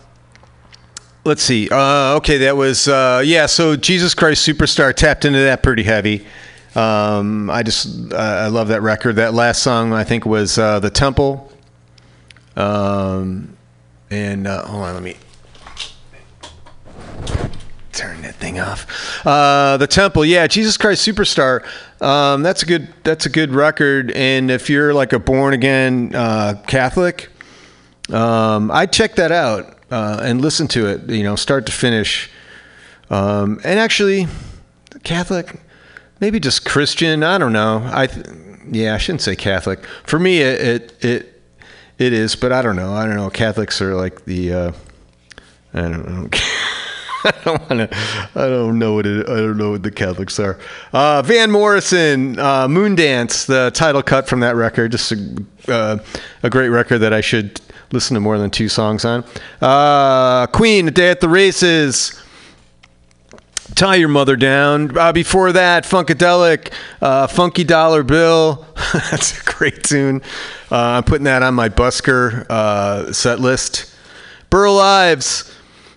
let's 1.24 1.44
see. 1.44 1.70
Uh, 1.70 2.16
okay, 2.18 2.38
that 2.40 2.58
was 2.58 2.88
uh, 2.88 3.22
yeah. 3.26 3.46
So 3.46 3.76
Jesus 3.76 4.14
Christ 4.14 4.48
Superstar 4.48 4.94
tapped 4.94 5.26
into 5.26 5.40
that 5.40 5.64
pretty 5.64 5.84
heavy. 5.84 6.26
Um, 6.76 7.50
I 7.50 7.64
just 7.64 8.14
I 8.14 8.48
love 8.48 8.70
that 8.70 8.82
record. 8.82 9.18
That 9.18 9.34
last 9.34 9.62
song 9.62 9.94
I 9.94 10.04
think 10.04 10.26
was 10.26 10.58
uh, 10.58 10.80
the 10.80 10.90
Temple. 10.90 11.52
Um, 12.56 13.58
and 14.10 14.48
uh, 14.48 14.66
hold 14.66 14.84
on, 14.84 14.94
let 14.94 15.04
me 15.04 15.18
turn 17.94 18.22
that 18.24 18.36
thing 18.36 18.60
off. 18.60 19.26
Uh, 19.26 19.78
the 19.78 19.88
Temple, 19.88 20.26
yeah, 20.26 20.48
Jesus 20.48 20.78
Christ 20.78 21.08
Superstar. 21.08 21.66
Um, 22.02 22.44
that's 22.44 22.64
a 22.64 22.66
good. 22.66 22.94
That's 23.04 23.26
a 23.26 23.30
good 23.30 23.52
record. 23.52 24.12
And 24.12 24.52
if 24.52 24.70
you're 24.70 24.94
like 24.94 25.14
a 25.14 25.20
born 25.20 25.54
again 25.54 26.14
uh, 26.14 26.62
Catholic, 26.68 27.30
um, 28.12 28.72
I'd 28.72 28.92
check 28.92 29.16
that 29.16 29.32
out 29.32 29.78
uh, 29.92 30.20
and 30.22 30.42
listen 30.42 30.68
to 30.70 30.88
it. 30.88 31.10
You 31.10 31.24
know, 31.24 31.36
start 31.36 31.66
to 31.68 31.72
finish. 31.72 32.30
Um, 33.10 33.60
and 33.64 33.80
actually, 33.80 34.28
Catholic, 35.04 35.62
maybe 36.20 36.40
just 36.40 36.66
Christian. 36.66 37.24
I 37.24 37.38
don't 37.38 37.54
know. 37.54 37.88
I 37.92 38.08
th- 38.08 38.26
yeah, 38.70 38.96
I 38.96 38.98
shouldn't 38.98 39.22
say 39.22 39.36
Catholic. 39.36 39.86
For 40.04 40.20
me, 40.20 40.42
it 40.42 40.62
it 40.62 41.06
it, 41.06 41.42
it 42.00 42.14
is, 42.14 42.36
but 42.36 42.52
I 42.52 42.62
don't 42.62 42.76
know. 42.76 42.94
I 42.94 43.06
don't 43.06 43.16
know. 43.16 43.30
Catholics 43.30 43.82
are 43.82 43.96
like 43.96 44.26
the. 44.26 44.54
Uh, 44.54 44.72
I 45.74 45.82
don't 45.82 46.08
know. 46.08 46.30
I 47.26 47.34
don't 47.44 47.70
want 47.70 47.90
to. 47.90 47.98
I 48.36 48.48
don't 48.48 48.80
know 48.80 48.94
what 48.94 49.06
it. 49.06 49.30
I 49.30 49.36
don't 49.36 49.58
know 49.58 49.72
what 49.72 49.84
the 49.84 49.92
Catholics 49.92 50.40
are. 50.40 50.60
Uh, 50.92 51.22
Van 51.22 51.50
Morrison, 51.52 52.38
uh, 52.38 52.68
Moondance, 52.68 53.46
the 53.46 53.72
title 53.74 54.04
cut 54.04 54.28
from 54.28 54.42
that 54.42 54.56
record, 54.56 54.92
just 54.92 55.12
a, 55.12 55.46
uh, 55.68 55.98
a 56.44 56.50
great 56.50 56.70
record 56.70 57.00
that 57.00 57.14
I 57.14 57.22
should 57.22 57.62
listen 57.92 58.16
to 58.16 58.20
more 58.20 58.38
than 58.38 58.50
two 58.50 58.68
songs 58.68 59.06
on. 59.06 59.24
Uh, 59.62 60.48
Queen, 60.48 60.88
A 60.88 60.92
Day 60.92 61.10
at 61.10 61.22
the 61.22 61.30
Races. 61.30 62.20
Tie 63.76 63.96
Your 63.96 64.10
Mother 64.10 64.36
Down. 64.36 64.96
Uh, 64.96 65.12
before 65.14 65.52
that, 65.54 65.84
Funkadelic, 65.84 66.74
uh, 67.02 67.28
Funky 67.28 67.64
Dollar 67.64 68.04
Bill. 68.04 68.68
That's 68.94 69.40
a 69.40 69.44
great 69.46 69.84
tune. 69.84 70.22
Uh, 70.70 70.78
I'm 70.78 71.04
putting 71.04 71.24
that 71.24 71.42
on 71.42 71.54
my 71.56 71.70
busker 71.70 72.46
uh, 72.50 73.12
set 73.14 73.40
list. 73.40 73.92
Burl 74.50 74.78
Ives, 74.78 75.52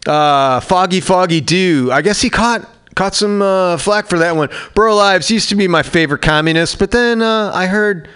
uh, 0.06 0.60
Foggy 0.60 1.00
Foggy 1.00 1.40
Dew. 1.40 1.90
I 1.92 2.02
guess 2.02 2.20
he 2.20 2.30
caught 2.30 2.68
caught 2.94 3.14
some 3.14 3.42
uh, 3.42 3.76
flack 3.76 4.06
for 4.06 4.18
that 4.18 4.34
one. 4.36 4.48
Burl 4.74 4.98
Ives 4.98 5.30
used 5.30 5.48
to 5.50 5.54
be 5.54 5.68
my 5.68 5.82
favorite 5.82 6.22
communist, 6.22 6.78
but 6.78 6.90
then 6.90 7.22
uh, 7.22 7.52
I 7.54 7.66
heard 7.66 8.08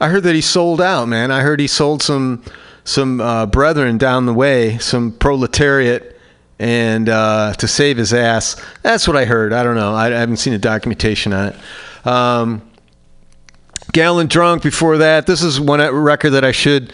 I 0.00 0.08
heard 0.08 0.24
that 0.24 0.34
he 0.34 0.40
sold 0.40 0.80
out. 0.80 1.06
Man, 1.06 1.30
I 1.30 1.40
heard 1.40 1.60
he 1.60 1.66
sold 1.66 2.02
some 2.02 2.42
some 2.84 3.20
uh, 3.20 3.46
brethren 3.46 3.98
down 3.98 4.26
the 4.26 4.34
way, 4.34 4.78
some 4.78 5.12
proletariat, 5.12 6.18
and 6.58 7.08
uh, 7.08 7.54
to 7.54 7.68
save 7.68 7.96
his 7.96 8.12
ass. 8.12 8.60
That's 8.82 9.08
what 9.08 9.16
I 9.16 9.24
heard. 9.24 9.52
I 9.52 9.62
don't 9.62 9.76
know. 9.76 9.94
I, 9.94 10.06
I 10.06 10.18
haven't 10.18 10.36
seen 10.36 10.52
a 10.52 10.58
documentation 10.58 11.32
on 11.32 11.48
it. 11.48 12.06
Um, 12.06 12.70
Gallon 13.92 14.26
Drunk 14.26 14.62
before 14.62 14.98
that. 14.98 15.26
This 15.26 15.42
is 15.42 15.60
one 15.60 15.80
record 15.94 16.30
that 16.30 16.44
I 16.44 16.52
should 16.52 16.92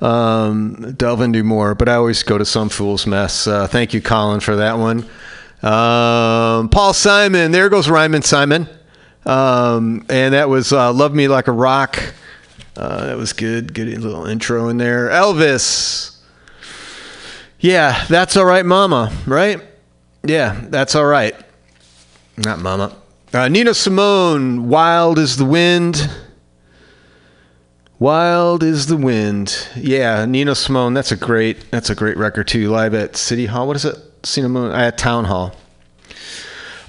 um, 0.00 0.94
delve 0.96 1.20
into 1.22 1.42
more, 1.42 1.74
but 1.74 1.88
I 1.88 1.94
always 1.94 2.22
go 2.22 2.38
to 2.38 2.44
some 2.44 2.68
fool's 2.68 3.06
mess. 3.06 3.46
Uh, 3.46 3.66
thank 3.66 3.94
you, 3.94 4.00
Colin, 4.00 4.40
for 4.40 4.56
that 4.56 4.78
one. 4.78 5.00
Um, 5.62 6.68
Paul 6.68 6.92
Simon, 6.92 7.50
there 7.50 7.68
goes 7.68 7.88
Rhymin' 7.88 8.22
Simon. 8.22 8.68
Um, 9.26 10.06
and 10.08 10.34
that 10.34 10.48
was 10.48 10.72
uh, 10.72 10.92
Love 10.92 11.14
Me 11.14 11.28
Like 11.28 11.48
a 11.48 11.52
Rock. 11.52 12.14
Uh, 12.76 13.06
that 13.06 13.16
was 13.16 13.32
good. 13.32 13.74
Good 13.74 13.88
little 13.98 14.26
intro 14.26 14.68
in 14.68 14.78
there. 14.78 15.08
Elvis. 15.08 16.16
Yeah, 17.60 18.04
that's 18.06 18.36
all 18.36 18.44
right, 18.44 18.64
Mama, 18.64 19.12
right? 19.26 19.60
Yeah, 20.22 20.64
that's 20.68 20.94
all 20.94 21.04
right. 21.04 21.34
Not 22.36 22.60
Mama. 22.60 22.96
Uh, 23.34 23.48
Nina 23.48 23.74
Simone, 23.74 24.68
Wild 24.68 25.18
is 25.18 25.36
the 25.36 25.44
Wind. 25.44 26.08
Wild 27.98 28.62
is 28.62 28.86
the 28.86 28.96
Wind. 28.96 29.68
Yeah, 29.74 30.24
Nina 30.24 30.54
Simone. 30.54 30.94
That's 30.94 31.10
a 31.10 31.16
great. 31.16 31.68
That's 31.72 31.90
a 31.90 31.96
great 31.96 32.16
record 32.16 32.46
too. 32.46 32.70
Live 32.70 32.94
at 32.94 33.16
City 33.16 33.46
Hall. 33.46 33.66
What 33.66 33.74
is 33.74 33.84
it? 33.84 33.96
Cinnamon 34.22 34.70
at 34.70 34.98
Town 34.98 35.24
Hall. 35.24 35.56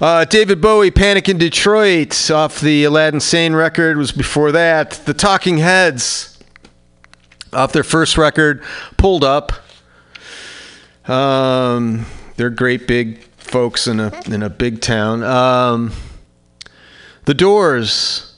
Uh, 0.00 0.24
David 0.24 0.60
Bowie, 0.60 0.90
Panic 0.90 1.28
in 1.28 1.36
Detroit, 1.36 2.30
off 2.30 2.60
the 2.60 2.84
Aladdin 2.84 3.20
Sane 3.20 3.54
record, 3.54 3.98
was 3.98 4.12
before 4.12 4.52
that. 4.52 4.92
The 5.04 5.12
Talking 5.12 5.58
Heads, 5.58 6.38
off 7.52 7.72
their 7.72 7.82
first 7.82 8.16
record, 8.16 8.62
Pulled 8.96 9.24
Up. 9.24 9.52
Um, 11.06 12.06
they're 12.36 12.50
great 12.50 12.86
big 12.86 13.24
folks 13.36 13.88
in 13.88 13.98
a 13.98 14.12
in 14.26 14.42
a 14.42 14.48
big 14.48 14.80
town. 14.80 15.24
Um, 15.24 15.92
the 17.24 17.34
Doors, 17.34 18.29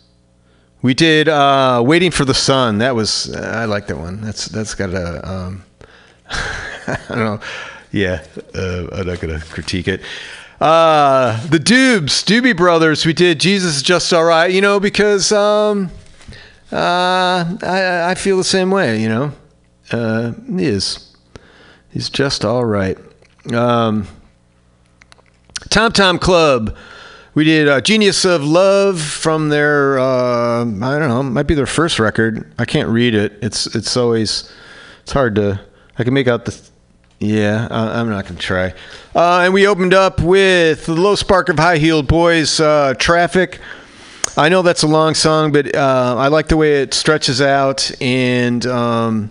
we 0.83 0.95
did 0.95 1.29
uh, 1.29 1.83
"Waiting 1.85 2.11
for 2.11 2.25
the 2.25 2.35
Sun." 2.35 2.79
That 2.79 2.95
was 2.95 3.35
I 3.35 3.65
like 3.65 3.87
that 3.87 3.97
one. 3.97 4.21
That's 4.21 4.47
that's 4.47 4.75
got 4.75 4.91
a 4.91 5.29
um, 5.29 5.65
I 6.29 6.99
don't 7.09 7.19
know. 7.19 7.41
Yeah, 7.93 8.25
uh, 8.55 8.89
I'm 8.93 9.07
not 9.07 9.21
gonna 9.21 9.41
critique 9.41 9.89
it. 9.89 10.03
Uh, 10.61 11.45
the 11.47 11.59
Dubes, 11.59 12.25
Doobie 12.25 12.57
Brothers. 12.57 13.07
We 13.07 13.13
did 13.13 13.41
"Jesus 13.41 13.77
is 13.77 13.83
Just 13.83 14.13
All 14.13 14.25
Right," 14.25 14.51
you 14.51 14.61
know, 14.61 14.81
because 14.81 15.31
um, 15.33 15.91
uh, 16.73 17.57
I 17.63 18.11
I 18.11 18.15
feel 18.15 18.37
the 18.37 18.45
same 18.45 18.71
way. 18.71 19.01
You 19.01 19.09
know, 19.09 19.33
uh, 19.93 20.33
he 20.57 20.67
is. 20.67 21.09
He's 21.91 22.09
just 22.09 22.45
all 22.45 22.65
right. 22.65 22.97
Um, 23.53 24.07
Tom 25.69 25.93
Tom 25.93 26.19
Club. 26.19 26.75
We 27.35 27.45
did 27.45 27.67
uh, 27.67 27.81
Genius 27.81 28.27
of 28.27 28.45
Love 28.45 29.01
from 29.01 29.49
their 29.49 29.99
uh, 29.99 30.61
I 30.65 30.99
don't 30.99 31.09
know, 31.09 31.23
might 31.23 31.47
be 31.47 31.55
their 31.55 31.65
first 31.65 31.99
record. 31.99 32.53
I 32.59 32.67
can't 32.67 32.91
read 32.91 33.15
it. 33.15 33.39
It's 33.41 33.75
it's 33.75 33.97
always 33.97 34.53
it's 35.03 35.13
hard 35.13 35.37
to 35.37 35.59
I 35.99 36.05
can 36.05 36.13
make 36.13 36.29
out 36.29 36.45
the 36.45 36.61
yeah, 37.21 37.69
I, 37.71 38.01
I'm 38.01 38.11
not 38.11 38.27
gonna 38.27 38.39
try. 38.39 38.75
Uh, 39.15 39.45
and 39.45 39.55
we 39.55 39.67
opened 39.67 39.95
up 39.95 40.21
with 40.21 40.85
the 40.85 40.95
Low 40.95 41.15
Spark 41.15 41.49
of 41.49 41.59
High 41.59 41.79
Heeled 41.79 42.07
Boys, 42.07 42.61
uh, 42.61 42.93
Traffic. 42.99 43.61
I 44.37 44.51
know 44.51 44.61
that's 44.61 44.83
a 44.83 44.87
long 44.87 45.15
song, 45.15 45.53
but 45.53 45.75
uh, 45.75 46.17
I 46.19 46.29
like 46.29 46.49
the 46.49 46.59
way 46.59 46.83
it 46.83 46.93
stretches 46.93 47.41
out, 47.41 47.91
and 48.03 48.67
um, 48.67 49.31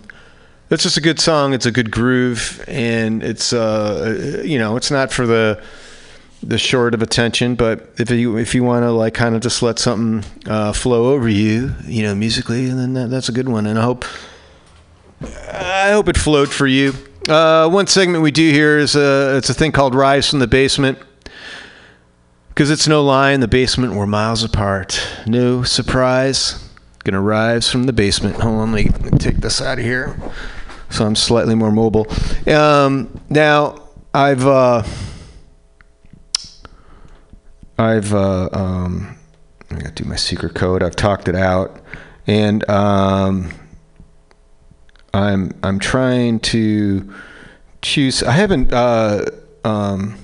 it's 0.70 0.82
just 0.82 0.96
a 0.96 1.00
good 1.00 1.20
song. 1.20 1.54
It's 1.54 1.66
a 1.66 1.72
good 1.72 1.92
groove, 1.92 2.64
and 2.66 3.22
it's 3.22 3.52
uh, 3.52 4.42
you 4.44 4.58
know, 4.58 4.76
it's 4.76 4.90
not 4.90 5.12
for 5.12 5.24
the 5.24 5.62
the 6.42 6.58
short 6.58 6.94
of 6.94 7.02
attention, 7.02 7.54
but 7.54 7.90
if 7.98 8.10
you 8.10 8.36
if 8.36 8.54
you 8.54 8.64
want 8.64 8.82
to 8.82 8.90
like 8.90 9.14
kind 9.14 9.34
of 9.34 9.40
just 9.40 9.62
let 9.62 9.78
something 9.78 10.28
uh, 10.46 10.72
flow 10.72 11.12
over 11.12 11.28
you, 11.28 11.74
you 11.84 12.02
know, 12.02 12.14
musically, 12.14 12.66
then 12.66 12.94
that, 12.94 13.10
that's 13.10 13.28
a 13.28 13.32
good 13.32 13.48
one. 13.48 13.66
And 13.66 13.78
I 13.78 13.82
hope 13.82 14.04
I 15.22 15.90
hope 15.92 16.08
it 16.08 16.16
flowed 16.16 16.50
for 16.50 16.66
you. 16.66 16.94
Uh, 17.28 17.68
one 17.68 17.86
segment 17.86 18.24
we 18.24 18.32
do 18.32 18.50
here 18.50 18.78
is 18.78 18.96
a, 18.96 19.36
it's 19.36 19.48
a 19.48 19.54
thing 19.54 19.70
called 19.70 19.94
Rise 19.94 20.28
from 20.28 20.40
the 20.40 20.48
Basement. 20.48 20.98
Because 22.48 22.70
it's 22.70 22.86
no 22.86 23.02
lie, 23.02 23.30
in 23.30 23.40
the 23.40 23.48
basement 23.48 23.94
we're 23.94 24.06
miles 24.06 24.44
apart. 24.44 25.00
No 25.26 25.62
surprise. 25.62 26.68
Gonna 27.04 27.20
rise 27.20 27.70
from 27.70 27.84
the 27.84 27.92
basement. 27.92 28.36
Hold 28.36 28.60
on, 28.60 28.72
let 28.72 29.02
me 29.02 29.18
take 29.18 29.36
this 29.36 29.62
out 29.62 29.78
of 29.78 29.84
here. 29.84 30.16
So 30.90 31.06
I'm 31.06 31.16
slightly 31.16 31.54
more 31.54 31.72
mobile. 31.72 32.06
Um, 32.52 33.20
now, 33.30 33.88
I've. 34.12 34.46
Uh, 34.46 34.82
I've. 37.82 38.14
Uh, 38.14 38.48
um, 38.52 39.18
I 39.70 39.76
gotta 39.76 39.92
do 39.92 40.04
my 40.04 40.16
secret 40.16 40.54
code. 40.54 40.82
I've 40.82 40.96
talked 40.96 41.28
it 41.28 41.34
out. 41.34 41.80
And. 42.26 42.68
Um, 42.70 43.52
I'm 45.14 45.54
I'm 45.62 45.78
trying 45.78 46.40
to 46.40 47.12
choose. 47.82 48.22
I 48.22 48.32
haven't. 48.32 48.72
Uh, 48.72 49.26
um, 49.64 50.16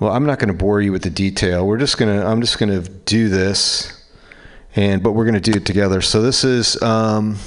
well, 0.00 0.12
I'm 0.12 0.26
not 0.26 0.38
going 0.38 0.48
to 0.48 0.54
bore 0.54 0.80
you 0.80 0.92
with 0.92 1.02
the 1.02 1.10
detail. 1.10 1.66
We're 1.66 1.78
just 1.78 1.98
gonna. 1.98 2.24
I'm 2.24 2.40
just 2.40 2.58
going 2.58 2.70
to 2.70 2.88
do 2.88 3.28
this, 3.28 4.04
and 4.74 5.02
but 5.02 5.12
we're 5.12 5.24
going 5.24 5.40
to 5.40 5.40
do 5.40 5.56
it 5.56 5.66
together. 5.66 6.00
So 6.00 6.22
this 6.22 6.44
is. 6.44 6.80
Um, 6.82 7.38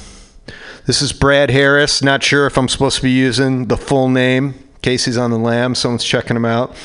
this 0.86 1.04
is 1.04 1.14
Brad 1.14 1.52
Harris. 1.52 2.02
Not 2.02 2.24
sure 2.24 2.48
if 2.48 2.58
I'm 2.58 2.68
supposed 2.68 2.98
to 2.98 3.04
be 3.04 3.12
using 3.12 3.68
the 3.68 3.78
full 3.78 4.10
name. 4.10 4.56
Casey's 4.82 5.18
on 5.18 5.30
the 5.30 5.38
lam. 5.38 5.76
Someone's 5.76 6.04
checking 6.04 6.36
him 6.36 6.46
out. 6.46 6.76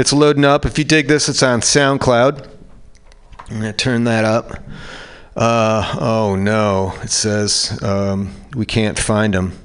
It's 0.00 0.14
loading 0.14 0.46
up. 0.46 0.64
If 0.64 0.78
you 0.78 0.84
dig 0.84 1.08
this, 1.08 1.28
it's 1.28 1.42
on 1.42 1.60
SoundCloud. 1.60 2.48
I'm 3.50 3.60
going 3.60 3.70
to 3.70 3.72
turn 3.74 4.04
that 4.04 4.24
up. 4.24 4.58
Uh, 5.36 5.94
oh 6.00 6.36
no, 6.36 6.94
it 7.02 7.10
says 7.10 7.78
um, 7.82 8.34
we 8.56 8.64
can't 8.64 8.98
find 8.98 9.34
them. 9.34 9.58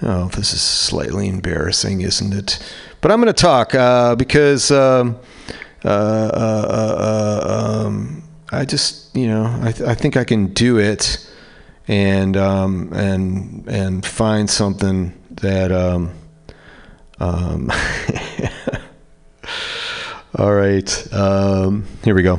Oh, 0.00 0.28
this 0.28 0.52
is 0.52 0.60
slightly 0.60 1.26
embarrassing, 1.26 2.02
isn't 2.02 2.32
it? 2.32 2.72
But 3.00 3.10
I'm 3.10 3.20
going 3.20 3.34
to 3.34 3.42
talk 3.42 3.74
uh, 3.74 4.14
because 4.14 4.70
um, 4.70 5.18
uh, 5.84 5.88
uh, 5.88 6.66
uh, 7.44 7.84
um, 7.84 8.22
I 8.52 8.64
just, 8.64 9.12
you 9.16 9.26
know, 9.26 9.58
I, 9.60 9.72
th- 9.72 9.88
I 9.88 9.96
think 9.96 10.16
I 10.16 10.22
can 10.22 10.54
do 10.54 10.78
it 10.78 11.28
and 11.88 12.36
um, 12.36 12.92
and 12.92 13.66
and 13.66 14.06
find 14.06 14.48
something 14.48 15.20
that. 15.30 15.72
All 20.36 20.54
right, 20.54 20.84
um, 21.14 21.84
here 22.04 22.14
we 22.14 22.22
go. 22.22 22.36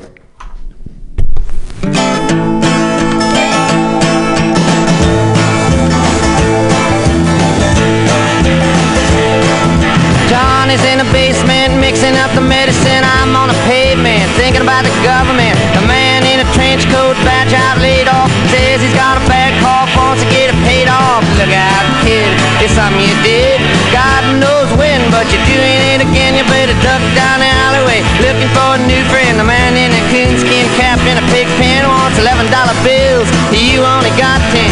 Johnny's 10.30 10.86
in 10.86 11.02
the 11.02 11.10
basement 11.12 11.82
mixing 11.82 12.14
up 12.14 12.30
the 12.38 12.46
medicine. 12.46 13.02
I'm 13.02 13.36
on 13.36 13.50
the 13.50 13.58
pavement 13.66 14.30
thinking 14.38 14.62
about 14.62 14.86
the 14.86 14.94
government. 15.02 15.58
The 15.74 15.82
man 15.90 16.22
in 16.30 16.46
a 16.46 16.48
trench 16.54 16.86
coat, 16.94 17.18
badge 17.26 17.54
out 17.58 17.82
laid 17.82 18.08
off, 18.08 18.30
says 18.54 18.82
he's 18.86 18.94
got 18.94 19.18
a 19.18 19.26
bad 19.26 19.58
cough, 19.66 19.90
wants 19.98 20.22
to 20.22 20.30
get 20.30 20.54
it 20.54 20.58
paid 20.62 20.88
off. 20.88 21.26
Look 21.42 21.50
out, 21.50 21.99
it's 22.60 22.76
something 22.76 23.00
you 23.00 23.16
did. 23.24 23.60
God 23.96 24.24
knows 24.40 24.68
when, 24.76 25.00
but 25.12 25.26
you're 25.32 25.48
doing 25.48 25.80
it 25.96 26.04
again. 26.04 26.36
You 26.36 26.44
better 26.52 26.76
duck 26.84 27.00
down 27.16 27.40
the 27.40 27.48
alleyway 27.48 28.04
looking 28.20 28.52
for 28.52 28.76
a 28.76 28.82
new 28.84 29.00
friend. 29.08 29.40
The 29.40 29.48
man 29.48 29.80
in 29.80 29.92
a 29.92 30.04
coonskin 30.12 30.68
cap 30.76 31.00
and 31.08 31.20
a 31.20 31.26
pig 31.32 31.48
pen 31.56 31.88
wants 31.88 32.20
eleven 32.20 32.52
dollar 32.52 32.76
bills. 32.84 33.28
You 33.56 33.84
only 33.84 34.12
got 34.20 34.40
ten. 34.52 34.70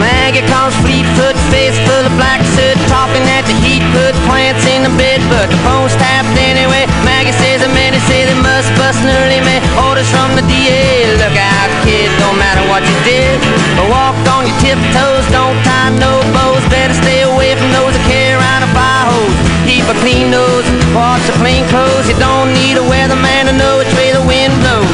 Maggie 0.00 0.44
comes 0.48 0.74
Fleetfoot, 0.82 1.36
face 1.52 1.78
full 1.86 2.04
of 2.04 2.14
black 2.16 2.42
soot, 2.56 2.76
talking 2.88 3.22
at 3.36 3.44
the 3.46 3.56
heat, 3.62 3.84
put 3.94 4.12
plants 4.26 4.64
in 4.66 4.82
the 4.82 4.92
bed, 4.96 5.20
but 5.30 5.48
the 5.48 5.58
phone's 5.62 5.94
tapped 5.96 6.28
anyway. 6.34 6.43
Early 8.92 9.40
man. 9.40 9.64
Orders 9.88 10.10
from 10.12 10.36
the 10.36 10.44
DA. 10.44 11.16
Look 11.16 11.36
out, 11.36 11.70
kid, 11.88 12.12
don't 12.20 12.36
matter 12.36 12.60
what 12.68 12.84
you 12.84 12.96
did. 13.04 13.40
But 13.76 13.88
walk 13.88 14.16
on 14.28 14.44
your 14.44 14.58
tiptoes, 14.60 15.24
don't 15.32 15.56
tie 15.64 15.88
no 15.96 16.20
bows. 16.36 16.60
Better 16.68 16.92
stay 16.92 17.22
away 17.24 17.56
from 17.56 17.72
those 17.72 17.96
that 17.96 18.04
carry 18.04 18.36
around 18.36 18.62
a 18.64 18.70
fire 18.76 19.08
hose. 19.08 19.36
Keep 19.64 19.88
a 19.88 19.96
clean 20.04 20.28
nose, 20.28 20.66
wash 20.92 21.24
your 21.24 21.36
plain 21.40 21.64
clothes. 21.72 22.08
You 22.08 22.16
don't 22.20 22.52
need 22.52 22.76
a 22.76 22.84
weatherman 22.84 23.48
to 23.48 23.54
know 23.56 23.80
which 23.80 23.92
way 23.96 24.12
the 24.12 24.24
wind 24.28 24.52
blows. 24.60 24.92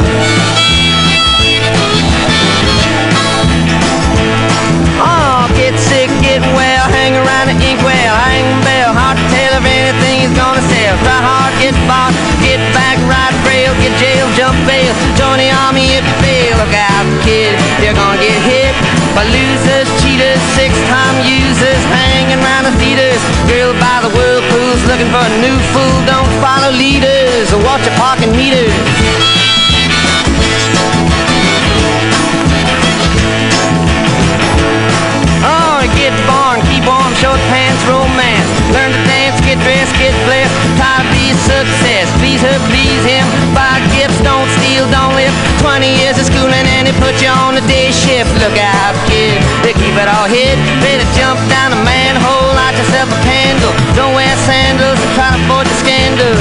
Oh, 5.03 5.51
get 5.59 5.75
sick, 5.81 6.13
get 6.23 6.45
well, 6.55 6.87
hang 6.95 7.17
around 7.17 7.51
the 7.51 7.57
inkwell, 7.59 8.15
hang 8.23 8.47
bell, 8.63 8.93
hard 8.95 9.17
to 9.19 9.25
tell 9.35 9.53
if 9.59 9.65
anything's 9.67 10.37
gonna 10.37 10.63
sell. 10.63 10.95
Try 11.03 11.19
hard, 11.25 11.53
get 11.59 11.75
bought, 11.89 12.10
ride 13.71 13.83
get 13.83 13.95
jail, 13.99 14.27
jump 14.35 14.57
bail, 14.67 14.95
join 15.15 15.39
the 15.39 15.51
army 15.67 15.95
if 15.95 16.03
you 16.03 16.17
fail. 16.23 16.57
Look 16.59 16.75
out, 16.75 17.07
kid, 17.23 17.55
you're 17.83 17.95
gonna 17.95 18.19
get 18.19 18.39
hit 18.43 18.75
by 19.15 19.25
losers, 19.25 19.87
cheaters, 20.03 20.41
six-time 20.59 21.17
users, 21.23 21.81
hanging 21.87 22.39
around 22.43 22.65
the 22.65 22.75
theaters. 22.79 23.21
Girl 23.47 23.73
by 23.79 24.03
the 24.03 24.11
whirlpools, 24.11 24.81
looking 24.87 25.11
for 25.11 25.23
a 25.23 25.33
new 25.39 25.57
fool. 25.71 25.97
Don't 26.07 26.31
follow 26.43 26.73
leaders 26.73 27.53
or 27.53 27.63
watch 27.63 27.85
your 27.87 27.95
parking 27.97 28.35
meters. 28.35 28.75
Oh, 35.43 35.79
get 35.97 36.15
born, 36.27 36.59
keep 36.71 36.85
warm, 36.87 37.13
short 37.15 37.41
pants, 37.51 37.83
romance. 37.87 38.51
Learn 38.75 38.91
to 38.93 39.03
dance, 39.07 39.39
get 39.43 39.59
dressed, 39.63 39.95
get 39.99 40.15
blessed. 40.27 40.55
Try 40.79 41.03
to 41.03 41.07
be 41.11 41.35
success. 41.35 42.00
Please 42.41 42.57
her, 42.57 42.73
please 42.73 43.05
him. 43.05 43.27
Buy 43.53 43.85
gifts, 43.93 44.17
don't 44.25 44.49
steal, 44.57 44.89
don't 44.89 45.13
live. 45.13 45.29
20 45.61 45.85
years 45.85 46.17
of 46.17 46.25
schooling 46.25 46.65
and 46.73 46.89
they 46.89 46.97
put 46.97 47.21
you 47.21 47.29
on 47.29 47.53
a 47.53 47.61
day 47.69 47.93
shift. 47.93 48.33
Look 48.41 48.57
out, 48.57 48.97
kid, 49.13 49.45
they 49.61 49.77
keep 49.77 49.93
it 49.93 50.09
all 50.09 50.25
hid. 50.25 50.57
Better 50.81 51.05
jump 51.13 51.37
down 51.53 51.77
a 51.77 51.81
manhole, 51.85 52.49
light 52.57 52.73
yourself 52.81 53.13
a 53.13 53.21
candle. 53.29 53.77
Don't 53.93 54.17
wear 54.17 54.33
sandals 54.49 54.97
and 54.97 55.13
try 55.13 55.37
to 55.37 55.41
avoid 55.45 55.69
the 55.69 55.77
scandals. 55.85 56.41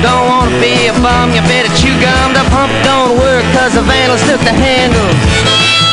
Don't 0.00 0.24
wanna 0.32 0.56
be 0.64 0.88
a 0.88 0.96
bum, 1.04 1.36
you 1.36 1.44
better 1.44 1.68
chew 1.76 1.92
gum. 2.00 2.32
The 2.32 2.40
pump 2.48 2.72
don't 2.80 3.20
work 3.20 3.44
cause 3.52 3.76
the 3.76 3.84
vandals 3.84 4.24
took 4.24 4.40
the 4.40 4.56
handle. 4.56 5.83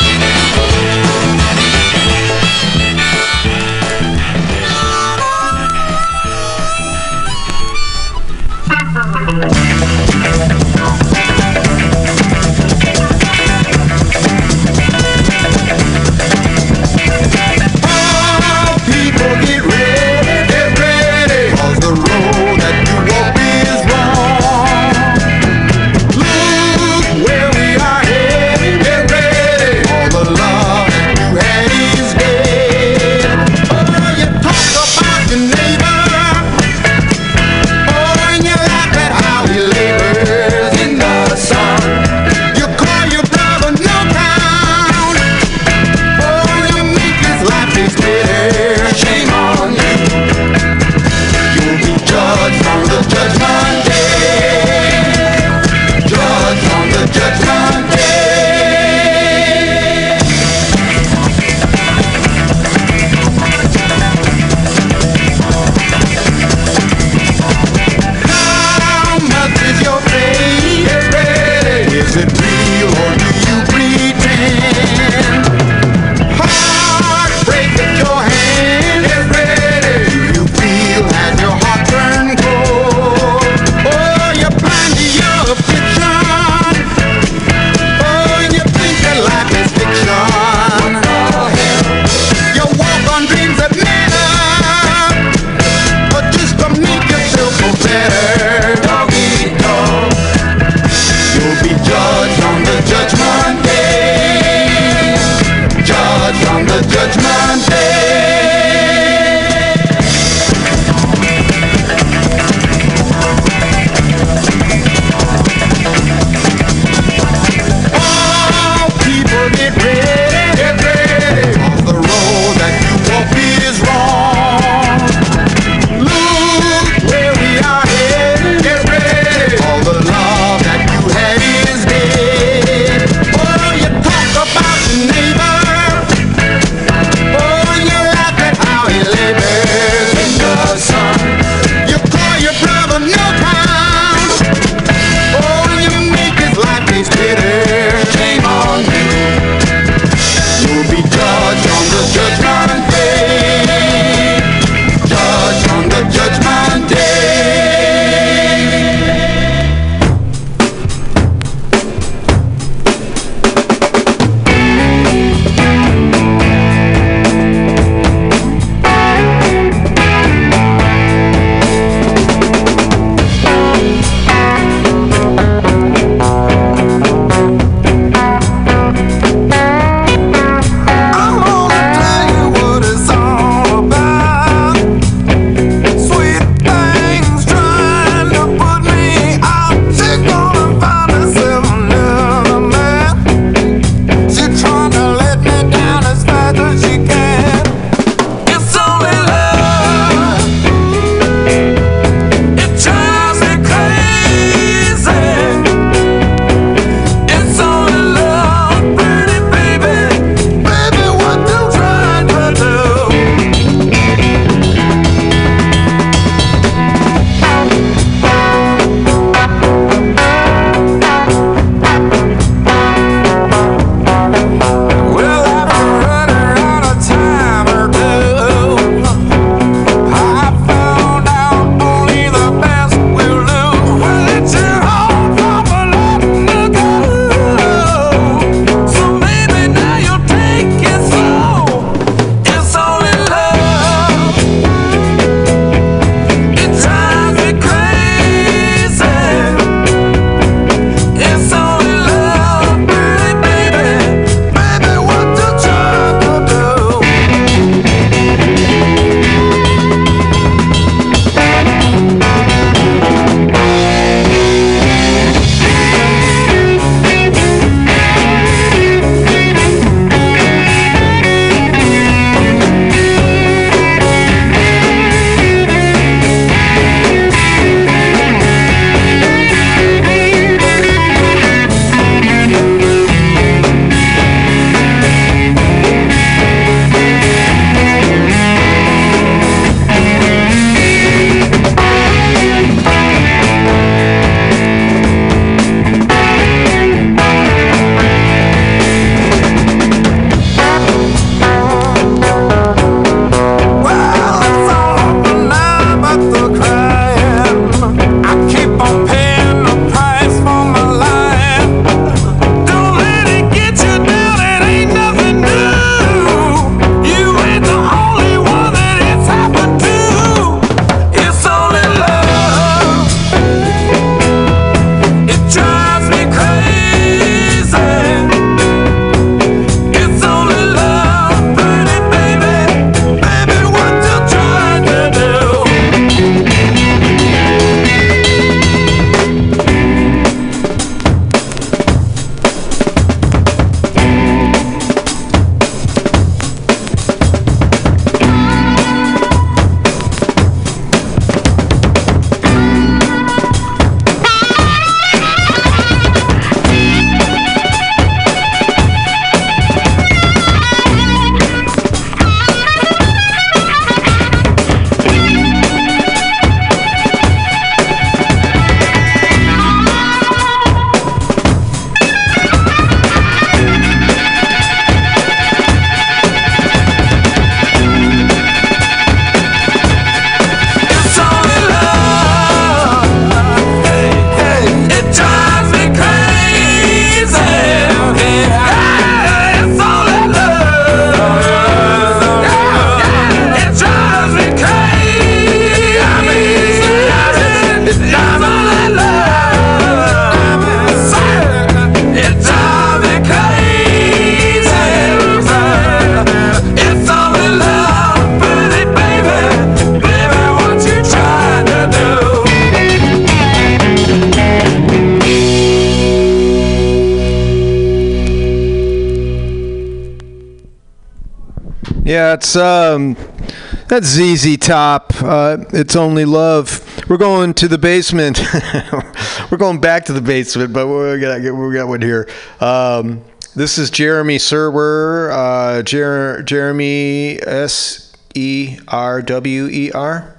That's 424.01 424.13
ZZ 424.13 424.57
Top. 424.57 425.13
Uh, 425.21 425.57
it's 425.73 425.95
only 425.95 426.25
love. 426.25 426.83
We're 427.07 427.17
going 427.17 427.53
to 427.55 427.67
the 427.67 427.77
basement. 427.77 428.41
we're 429.51 429.57
going 429.59 429.79
back 429.79 430.05
to 430.05 430.13
the 430.13 430.21
basement, 430.21 430.73
but 430.73 430.87
we 430.87 431.19
got 431.19 431.39
we 431.41 431.73
got 431.73 431.87
one 431.87 432.01
here. 432.01 432.27
Um, 432.59 433.21
this 433.55 433.77
is 433.77 433.91
Jeremy 433.91 434.37
Serwer. 434.37 435.31
Uh, 435.31 435.83
Jer- 435.83 436.41
Jeremy 436.43 437.39
S 437.41 438.13
E 438.33 438.79
R 438.87 439.21
W 439.21 439.67
E 439.67 439.91
R, 439.91 440.35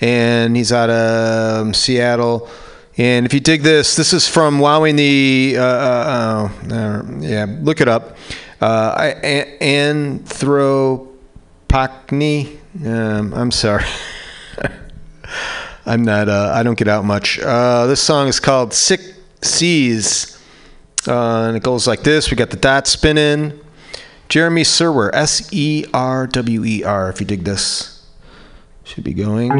and 0.00 0.56
he's 0.56 0.72
out 0.72 0.90
of 0.90 1.66
um, 1.66 1.74
Seattle. 1.74 2.48
And 2.96 3.26
if 3.26 3.34
you 3.34 3.40
dig 3.40 3.62
this, 3.62 3.96
this 3.96 4.12
is 4.12 4.28
from 4.28 4.60
Wowing 4.60 4.94
the. 4.96 5.56
Uh, 5.58 5.62
uh, 5.62 6.48
uh, 6.70 6.74
uh, 6.74 7.02
yeah, 7.18 7.46
look 7.60 7.80
it 7.80 7.88
up. 7.88 8.16
Uh, 8.60 8.94
I, 8.96 9.06
a- 9.22 9.58
Anthropocny. 9.60 11.08
Um, 12.46 12.51
I'm 13.42 13.50
sorry. 13.50 13.84
I'm 15.84 16.04
not. 16.04 16.28
Uh, 16.28 16.52
I 16.54 16.62
don't 16.62 16.78
get 16.78 16.86
out 16.86 17.04
much. 17.04 17.40
Uh, 17.40 17.86
this 17.86 18.00
song 18.00 18.28
is 18.28 18.38
called 18.38 18.72
"Sick 18.72 19.00
Seas," 19.42 20.40
uh, 21.08 21.46
and 21.48 21.56
it 21.56 21.64
goes 21.64 21.88
like 21.88 22.04
this. 22.04 22.30
We 22.30 22.36
got 22.36 22.50
the 22.50 22.56
dot 22.56 22.86
spinning. 22.86 23.58
Jeremy 24.28 24.62
Serwer, 24.62 25.10
S 25.12 25.52
E 25.52 25.84
R 25.92 26.28
W 26.28 26.64
E 26.64 26.84
R. 26.84 27.10
If 27.10 27.20
you 27.20 27.26
dig 27.26 27.42
this, 27.42 28.06
should 28.84 29.02
be 29.02 29.12
going. 29.12 29.58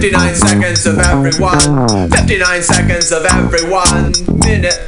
59 0.00 0.34
seconds 0.34 0.86
of 0.86 0.98
everyone. 0.98 2.08
59 2.10 2.62
seconds 2.62 3.12
of 3.12 3.26
everyone. 3.26 4.12
Minute. 4.40 4.80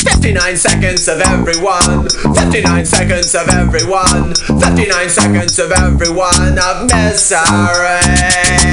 59 0.00 0.56
seconds 0.56 1.06
of 1.08 1.20
everyone. 1.20 2.08
59 2.08 2.86
seconds 2.86 3.34
of 3.34 3.46
everyone. 3.50 4.34
59 4.34 5.08
seconds 5.10 5.58
of 5.58 5.72
everyone 5.72 6.58
of 6.58 6.88
misery. 6.90 8.63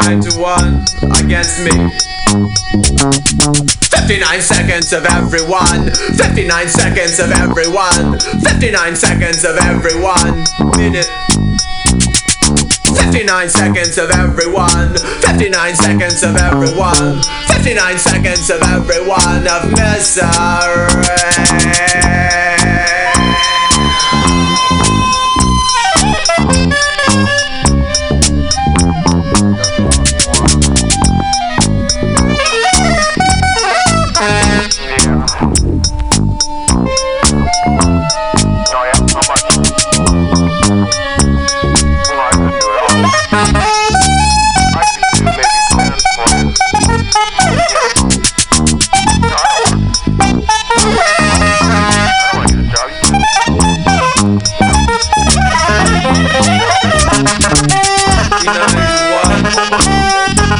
Fifty-nine 0.00 0.20
to 0.22 0.40
one 0.40 0.84
against 1.20 1.60
me. 1.64 1.72
59 3.90 4.40
seconds 4.40 4.92
of 4.92 5.04
everyone. 5.04 5.90
59 5.90 6.68
seconds 6.68 7.18
of 7.20 7.30
everyone. 7.32 8.18
59 8.18 8.96
seconds 8.96 9.44
of 9.44 9.58
everyone. 9.58 10.44
Minute. 10.76 11.06
59 12.96 13.48
seconds 13.50 13.98
of 13.98 14.10
everyone. 14.10 14.96
59 15.20 15.74
seconds 15.74 16.22
of 16.22 16.36
everyone. 16.36 17.20
59 17.48 17.98
seconds 17.98 18.50
of 18.50 18.62
everyone 18.62 19.46
of 19.46 19.70
misery. 19.70 21.10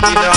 Nine 0.03 0.30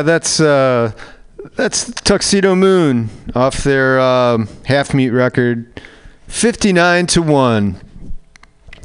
Yeah, 0.00 0.04
that's 0.04 0.40
uh, 0.40 0.92
that's 1.56 1.90
Tuxedomoon 1.90 3.10
off 3.36 3.62
their 3.64 4.00
um, 4.00 4.48
Half 4.64 4.94
Mute 4.94 5.12
record, 5.12 5.78
fifty-nine 6.26 7.06
to 7.08 7.20
one. 7.20 7.78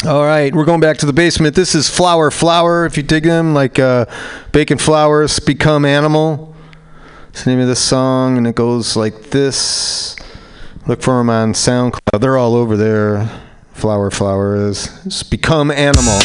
All 0.06 0.26
right, 0.26 0.54
we're 0.54 0.66
going 0.66 0.82
back 0.82 0.98
to 0.98 1.06
the 1.06 1.14
basement. 1.14 1.56
This 1.56 1.74
is 1.74 1.90
Flower 1.90 2.32
Flower. 2.32 2.86
If 2.86 2.98
you 2.98 3.04
dig 3.04 3.24
them, 3.24 3.54
like 3.54 3.80
uh, 3.80 4.08
Bacon 4.52 4.78
Flowers, 4.78 5.40
Become 5.40 5.86
Animal. 5.86 6.54
It's 7.30 7.46
the 7.46 7.52
name 7.52 7.62
of 7.62 7.68
this 7.70 7.80
song, 7.80 8.38
and 8.38 8.46
it 8.46 8.56
goes 8.56 8.98
like 8.98 9.30
this. 9.30 10.18
Look 10.86 11.02
for 11.02 11.20
them 11.20 11.30
on 11.30 11.54
SoundCloud. 11.54 12.20
They're 12.20 12.38
all 12.38 12.56
over 12.56 12.76
there. 12.76 13.30
Flower 13.72 14.12
Flower 14.12 14.58
is. 14.58 14.92
It's 15.06 15.24
Become 15.24 15.72
Animal. 15.72 16.20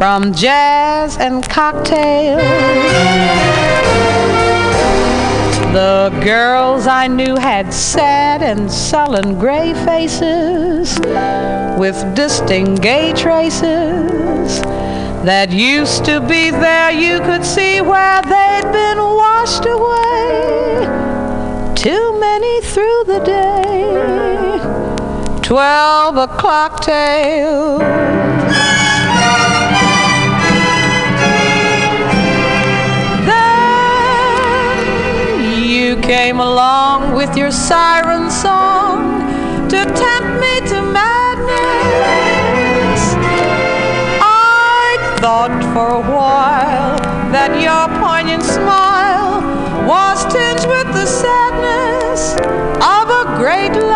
From 0.00 0.32
jazz 0.32 1.18
and 1.18 1.46
cocktails. 1.46 2.40
The 5.74 6.08
girls 6.24 6.86
I 6.86 7.06
knew 7.06 7.36
had 7.36 7.74
sad 7.74 8.42
and 8.42 8.72
sullen 8.72 9.38
gray 9.38 9.74
faces 9.84 10.98
with 11.78 12.02
distinct 12.14 12.80
gay 12.80 13.12
traces 13.12 14.62
that 15.28 15.50
used 15.50 16.06
to 16.06 16.22
be 16.22 16.48
there. 16.48 16.90
You 16.90 17.20
could 17.20 17.44
see 17.44 17.82
where 17.82 18.22
they'd 18.22 18.72
been 18.72 18.96
washed 18.96 19.66
away. 19.66 20.86
Too 21.74 22.18
many 22.18 22.62
through 22.62 23.04
the 23.04 23.20
day. 23.20 24.60
Twelve 25.42 26.16
o'clock 26.16 26.80
tales. 26.80 28.19
Came 36.10 36.40
along 36.40 37.14
with 37.14 37.36
your 37.36 37.52
siren 37.52 38.28
song 38.28 39.20
to 39.68 39.76
tempt 39.76 40.32
me 40.42 40.54
to 40.68 40.82
madness. 40.82 41.54
I 44.20 45.16
thought 45.20 45.54
for 45.72 45.86
a 45.86 46.02
while 46.16 46.98
that 47.30 47.52
your 47.62 47.86
poignant 48.02 48.42
smile 48.42 49.38
was 49.86 50.24
tinged 50.34 50.66
with 50.66 50.88
the 50.92 51.06
sadness 51.06 52.34
of 52.96 53.06
a 53.20 53.24
great 53.38 53.89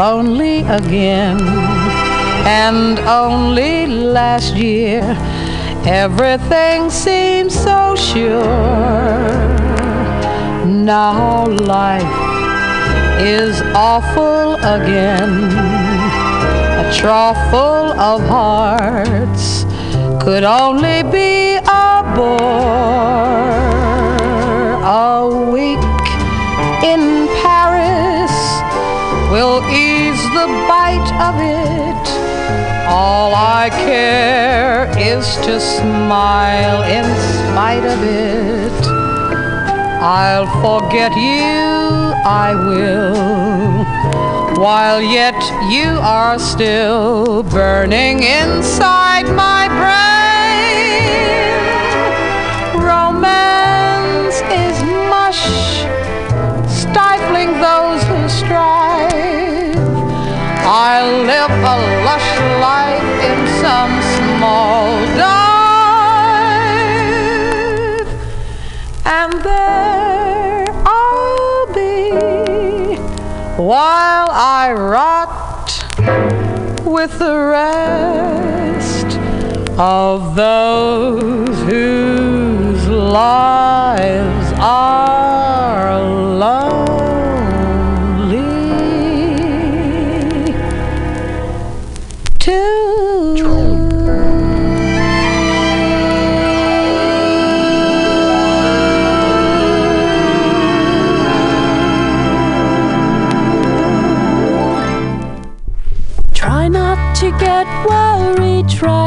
lonely 0.00 0.60
again, 0.80 1.38
and 2.46 2.98
only 3.00 3.86
last 3.86 4.54
year 4.54 5.02
everything 5.84 6.88
seemed 6.88 7.52
so 7.52 7.94
sure. 7.94 8.40
Now 10.66 11.46
life 11.46 12.16
is 13.20 13.60
awful 13.74 14.54
again 14.76 15.34
a 16.82 16.92
trough 16.94 17.40
full 17.50 17.88
of 18.10 18.22
hearts 18.36 19.64
could 20.24 20.44
only 20.44 21.02
be 21.16 21.56
a 21.56 21.90
bore. 22.16 22.40
A 24.82 25.28
week 25.52 25.92
in 26.92 27.28
Paris 27.42 28.34
will 29.30 29.60
of 31.28 31.36
it. 31.38 32.04
All 32.88 33.34
I 33.34 33.68
care 33.86 34.88
is 34.98 35.36
to 35.46 35.60
smile 35.60 36.82
in 36.98 37.06
spite 37.34 37.84
of 37.94 38.00
it. 38.02 38.80
I'll 40.02 40.50
forget 40.64 41.12
you, 41.14 42.14
I 42.24 42.54
will 42.54 44.20
while 44.60 45.00
yet 45.00 45.40
you 45.72 45.88
are 46.02 46.38
still 46.38 47.42
burning 47.42 48.22
inside 48.22 49.24
my 49.34 49.68
brain. 49.68 50.19
I'll 60.72 61.24
live 61.24 61.50
a 61.50 61.76
lush 62.04 62.30
life 62.60 63.02
in 63.28 63.38
some 63.60 64.00
small 64.14 64.86
dive, 65.16 65.50
and 69.04 69.32
there 69.42 70.70
I'll 70.86 71.66
be 71.74 72.98
while 73.60 74.30
I 74.30 74.72
rot 74.72 75.72
with 76.86 77.18
the 77.18 77.36
rest 77.36 79.18
of 79.76 80.36
those 80.36 81.62
whose 81.68 82.86
lives 82.86 84.52
are 84.60 84.99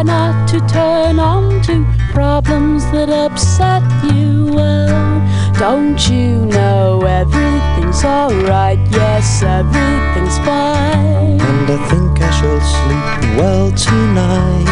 try 0.03 0.31
not 0.31 0.47
to 0.49 0.59
turn 0.67 1.19
on 1.19 1.61
to 1.63 1.85
problems 2.11 2.83
that 2.91 3.09
upset 3.09 3.83
you. 4.13 4.51
Well, 4.53 5.53
don't 5.57 6.09
you 6.09 6.45
know 6.45 7.01
everything's 7.01 8.03
alright? 8.03 8.79
Yes, 8.91 9.43
everything's 9.43 10.37
fine. 10.39 11.39
And 11.39 11.69
I 11.69 11.77
think 11.89 12.21
I 12.21 12.29
shall 12.31 12.61
sleep 12.61 13.37
well 13.37 13.71
tonight. 13.71 14.67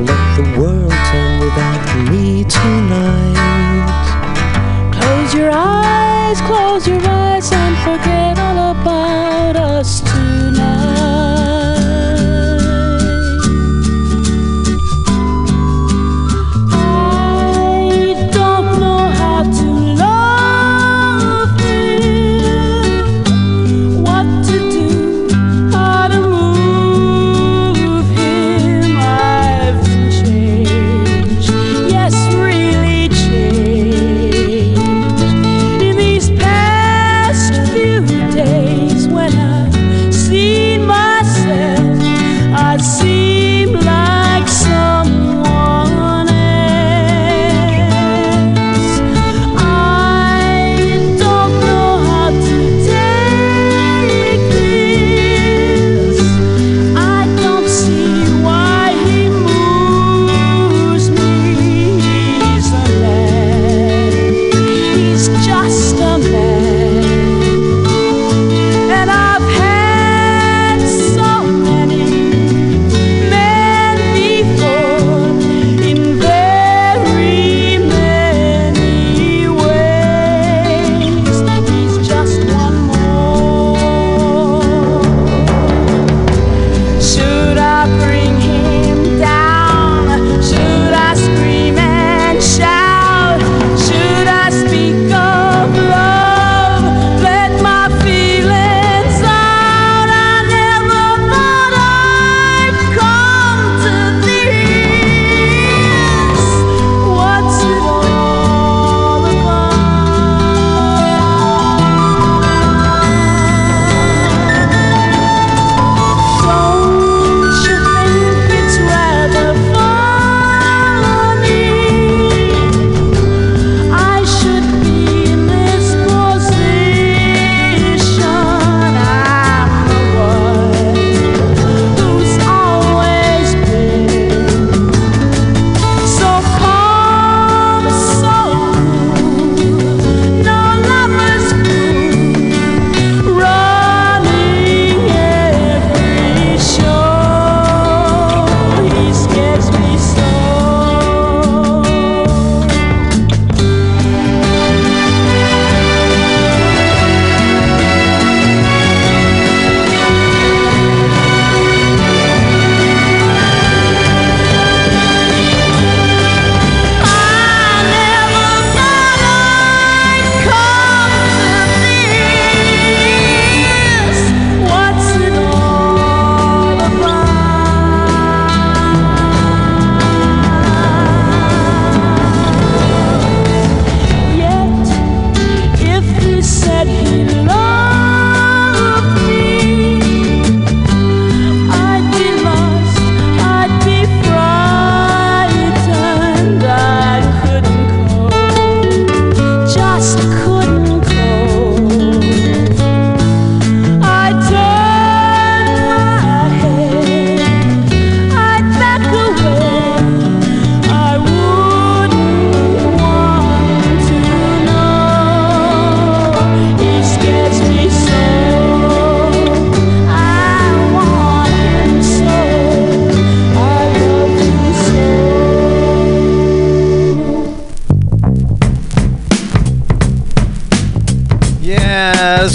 Let 0.00 0.36
the 0.36 0.60
world 0.60 0.92
turn 1.10 1.40
without 1.40 2.10
me 2.10 2.44
tonight. 2.44 3.36
Close 4.92 5.34
your 5.34 5.50
eyes, 5.52 6.40
close 6.42 6.86
your 6.86 7.00
eyes, 7.02 7.50
and 7.52 7.76
forget 7.78 8.38
all 8.38 8.70
about 8.72 9.56
us 9.56 10.00
tonight. 10.00 11.37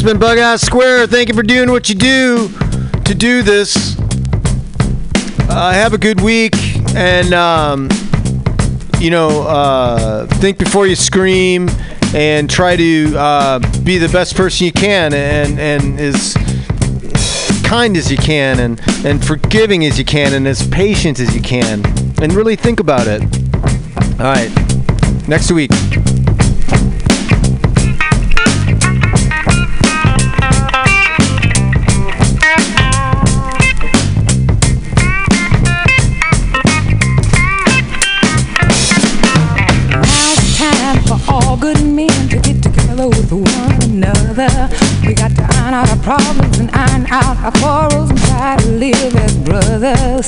Been 0.04 0.20
Bughouse 0.20 0.60
Square. 0.60 1.08
Thank 1.08 1.30
you 1.30 1.34
for 1.34 1.44
doing 1.44 1.72
what 1.72 1.88
you 1.88 1.96
do 1.96 2.50
to 3.06 3.16
do 3.16 3.42
this. 3.42 3.96
Uh, 5.50 5.72
have 5.72 5.94
a 5.94 5.98
good 5.98 6.20
week, 6.20 6.54
and 6.94 7.34
um, 7.34 7.90
you 9.00 9.10
know, 9.10 9.44
uh, 9.44 10.28
think 10.28 10.58
before 10.58 10.88
you 10.88 10.96
scream, 10.98 11.70
and 12.14 12.50
try 12.50 12.76
to 12.76 13.16
uh, 13.18 13.60
be 13.84 13.98
the 13.98 14.10
best 14.10 14.36
person 14.36 14.66
you 14.66 14.74
can, 14.74 15.14
and 15.14 15.58
and 15.58 15.98
as 15.98 16.34
kind 17.64 17.96
as 17.96 18.12
you 18.12 18.18
can, 18.18 18.60
and 18.60 18.82
and 19.06 19.24
forgiving 19.26 19.86
as 19.86 19.98
you 19.98 20.04
can, 20.04 20.34
and 20.34 20.46
as 20.50 20.68
patient 20.68 21.18
as 21.22 21.34
you 21.34 21.42
can, 21.42 21.82
and 22.22 22.34
really 22.34 22.58
think 22.58 22.82
about 22.82 23.08
it. 23.08 23.22
All 24.20 24.26
right, 24.26 24.52
next 25.30 25.50
week. 25.50 25.72
Problems 46.04 46.60
and 46.60 46.70
iron 46.74 47.06
out 47.08 47.38
our 47.38 47.52
quarrels 47.64 48.10
and 48.10 48.20
try 48.20 48.58
to 48.58 48.68
live 48.72 49.16
as 49.16 49.38
brothers. 49.38 50.28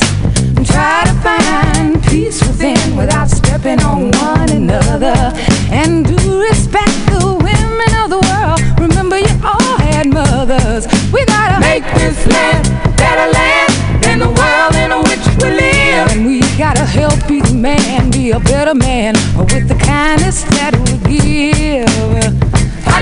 And 0.56 0.66
try 0.66 1.04
to 1.04 1.14
find 1.20 2.02
peace 2.06 2.40
within 2.48 2.96
without 2.96 3.30
stepping 3.30 3.82
on 3.82 4.10
one 4.12 4.50
another. 4.52 5.34
And 5.70 6.06
do 6.06 6.40
respect 6.40 6.96
the 7.12 7.36
women 7.50 7.92
of 8.02 8.10
the 8.10 8.22
world. 8.24 8.60
Remember, 8.80 9.20
you 9.20 9.36
all 9.44 9.78
had 9.78 10.08
mothers. 10.08 10.88
We 11.12 11.26
gotta 11.26 11.60
make 11.60 11.84
this 12.00 12.26
land 12.26 12.64
better 12.96 13.28
land 13.38 13.72
than 14.02 14.20
the 14.20 14.32
world 14.32 14.76
in 14.80 14.92
which 15.10 15.26
we 15.44 15.50
live. 15.60 16.12
And 16.12 16.26
we 16.26 16.40
gotta 16.58 16.86
help 16.86 17.20
each 17.30 17.52
man 17.52 18.12
be 18.12 18.32
a 18.32 18.40
better 18.40 18.74
man 18.74 19.16
with 19.36 19.68
the 19.68 19.76
kindness 19.76 20.44
that 20.56 20.74
we 21.06 21.20
give. 21.20 22.35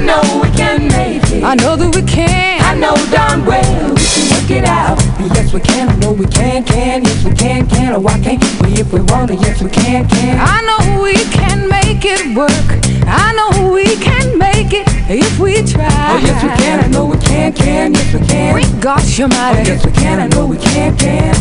I 0.03 0.05
know 0.05 0.41
we 0.43 0.49
can 0.51 0.87
make 0.89 1.23
it. 1.31 1.43
I 1.45 1.55
know 1.55 1.77
that 1.77 1.95
we 1.95 2.01
can. 2.01 2.59
I 2.61 2.75
know 2.75 2.93
darn 3.07 3.45
well 3.45 3.95
we 3.95 4.03
can 4.03 4.27
work 4.35 4.51
it 4.51 4.65
out. 4.65 4.99
Yes, 5.31 5.53
we 5.53 5.61
can. 5.61 5.87
I 5.87 5.95
know 5.95 6.11
we 6.11 6.25
can, 6.25 6.65
can. 6.65 7.05
Yes, 7.05 7.23
we 7.23 7.31
can, 7.33 7.65
can. 7.69 7.95
Oh, 7.95 8.01
why 8.01 8.19
can't 8.19 8.43
we 8.59 8.73
if 8.73 8.91
we 8.91 8.99
want 8.99 9.29
to? 9.31 9.35
Yes, 9.35 9.63
we 9.63 9.69
can, 9.69 10.05
can. 10.09 10.37
I 10.43 10.59
know 10.67 11.01
we 11.01 11.13
can 11.31 11.69
make 11.69 12.03
it 12.03 12.35
work. 12.35 12.51
I 13.07 13.31
know 13.31 13.71
we 13.71 13.95
can 13.95 14.37
make 14.37 14.73
it 14.73 14.83
if 15.07 15.39
we 15.39 15.63
try. 15.63 15.87
Oh, 15.87 16.19
yes, 16.19 16.43
we 16.43 16.49
can. 16.49 16.83
I 16.83 16.87
know 16.87 17.05
we 17.05 17.17
can, 17.19 17.53
can. 17.53 17.93
Yes, 17.93 18.13
we 18.13 18.27
can. 18.27 18.55
We 18.55 18.63
got 18.81 19.17
you, 19.17 19.29
mighty. 19.29 19.61
Oh, 19.61 19.73
yes, 19.73 19.85
we 19.85 19.91
can. 19.93 20.19
I 20.19 20.27
know 20.35 20.47
we 20.47 20.57
can, 20.57 20.97
can. 20.97 21.33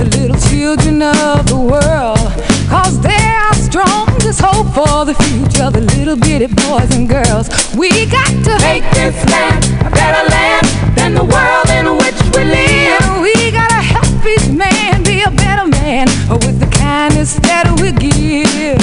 The 0.00 0.16
little 0.16 0.40
children 0.48 1.02
of 1.02 1.46
the 1.46 1.60
world. 1.60 2.24
Cause 2.72 2.98
they're 3.00 3.36
our 3.44 3.54
strongest 3.54 4.40
hope 4.40 4.68
for 4.72 5.04
the 5.04 5.12
future, 5.28 5.68
the 5.68 5.82
little 5.96 6.16
bitty 6.16 6.46
boys 6.46 6.88
and 6.96 7.06
girls. 7.06 7.50
We 7.76 8.06
got 8.06 8.32
to 8.48 8.52
make 8.64 8.84
this 8.96 9.16
land 9.28 9.60
a 9.84 9.90
better 9.90 10.24
land 10.32 10.66
than 10.96 11.12
the 11.14 11.24
world 11.24 11.68
in 11.76 11.84
which 12.00 12.16
we 12.32 12.44
live. 12.48 13.20
We 13.20 13.52
gotta 13.52 13.82
help 13.94 14.24
each 14.24 14.48
man 14.48 15.02
be 15.02 15.20
a 15.20 15.30
better 15.30 15.66
man 15.68 16.08
uh, 16.30 16.38
with 16.46 16.60
the 16.60 16.70
kindness 16.72 17.34
that 17.44 17.68
we 17.80 17.92
give. 17.92 18.80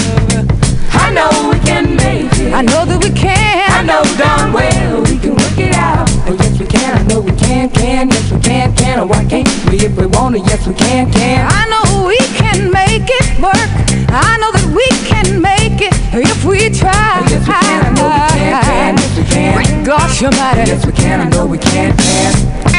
I 0.94 1.10
know 1.18 1.50
we 1.50 1.58
can 1.66 1.96
make 1.96 2.30
it. 2.38 2.54
I 2.54 2.62
know 2.62 2.86
that 2.86 3.02
we 3.04 3.10
can. 3.10 3.72
I 3.74 3.82
know 3.82 4.04
darn 4.22 4.54
if 9.88 9.98
we 9.98 10.06
want 10.08 10.36
to? 10.36 10.42
Yes, 10.42 10.68
we 10.68 10.74
can, 10.74 11.12
can. 11.12 11.48
I 11.50 11.64
know 11.72 12.08
we 12.08 12.18
can 12.36 12.72
make 12.72 13.08
it 13.08 13.40
work. 13.40 13.72
I 14.12 14.38
know 14.42 14.52
that 14.52 14.68
we 14.76 14.88
can 15.08 15.42
make 15.42 15.82
it 15.82 15.94
if 16.14 16.44
we 16.44 16.70
try. 16.70 16.92
Oh, 16.92 17.28
yes, 17.30 17.40
we 17.40 17.54
can. 17.54 17.86
I 17.86 17.96
know 17.96 18.28
we 18.28 18.38
can, 18.38 18.64
can. 18.64 18.98
Yes, 18.98 19.18
we 19.18 19.24
can. 19.24 19.84
Gosh, 19.86 20.24
almighty. 20.24 20.72
Yes, 20.72 20.86
we 20.86 20.92
can. 20.92 21.22
I 21.22 21.30
know 21.30 21.46
we 21.46 21.58
can, 21.58 21.96
can. 21.98 22.77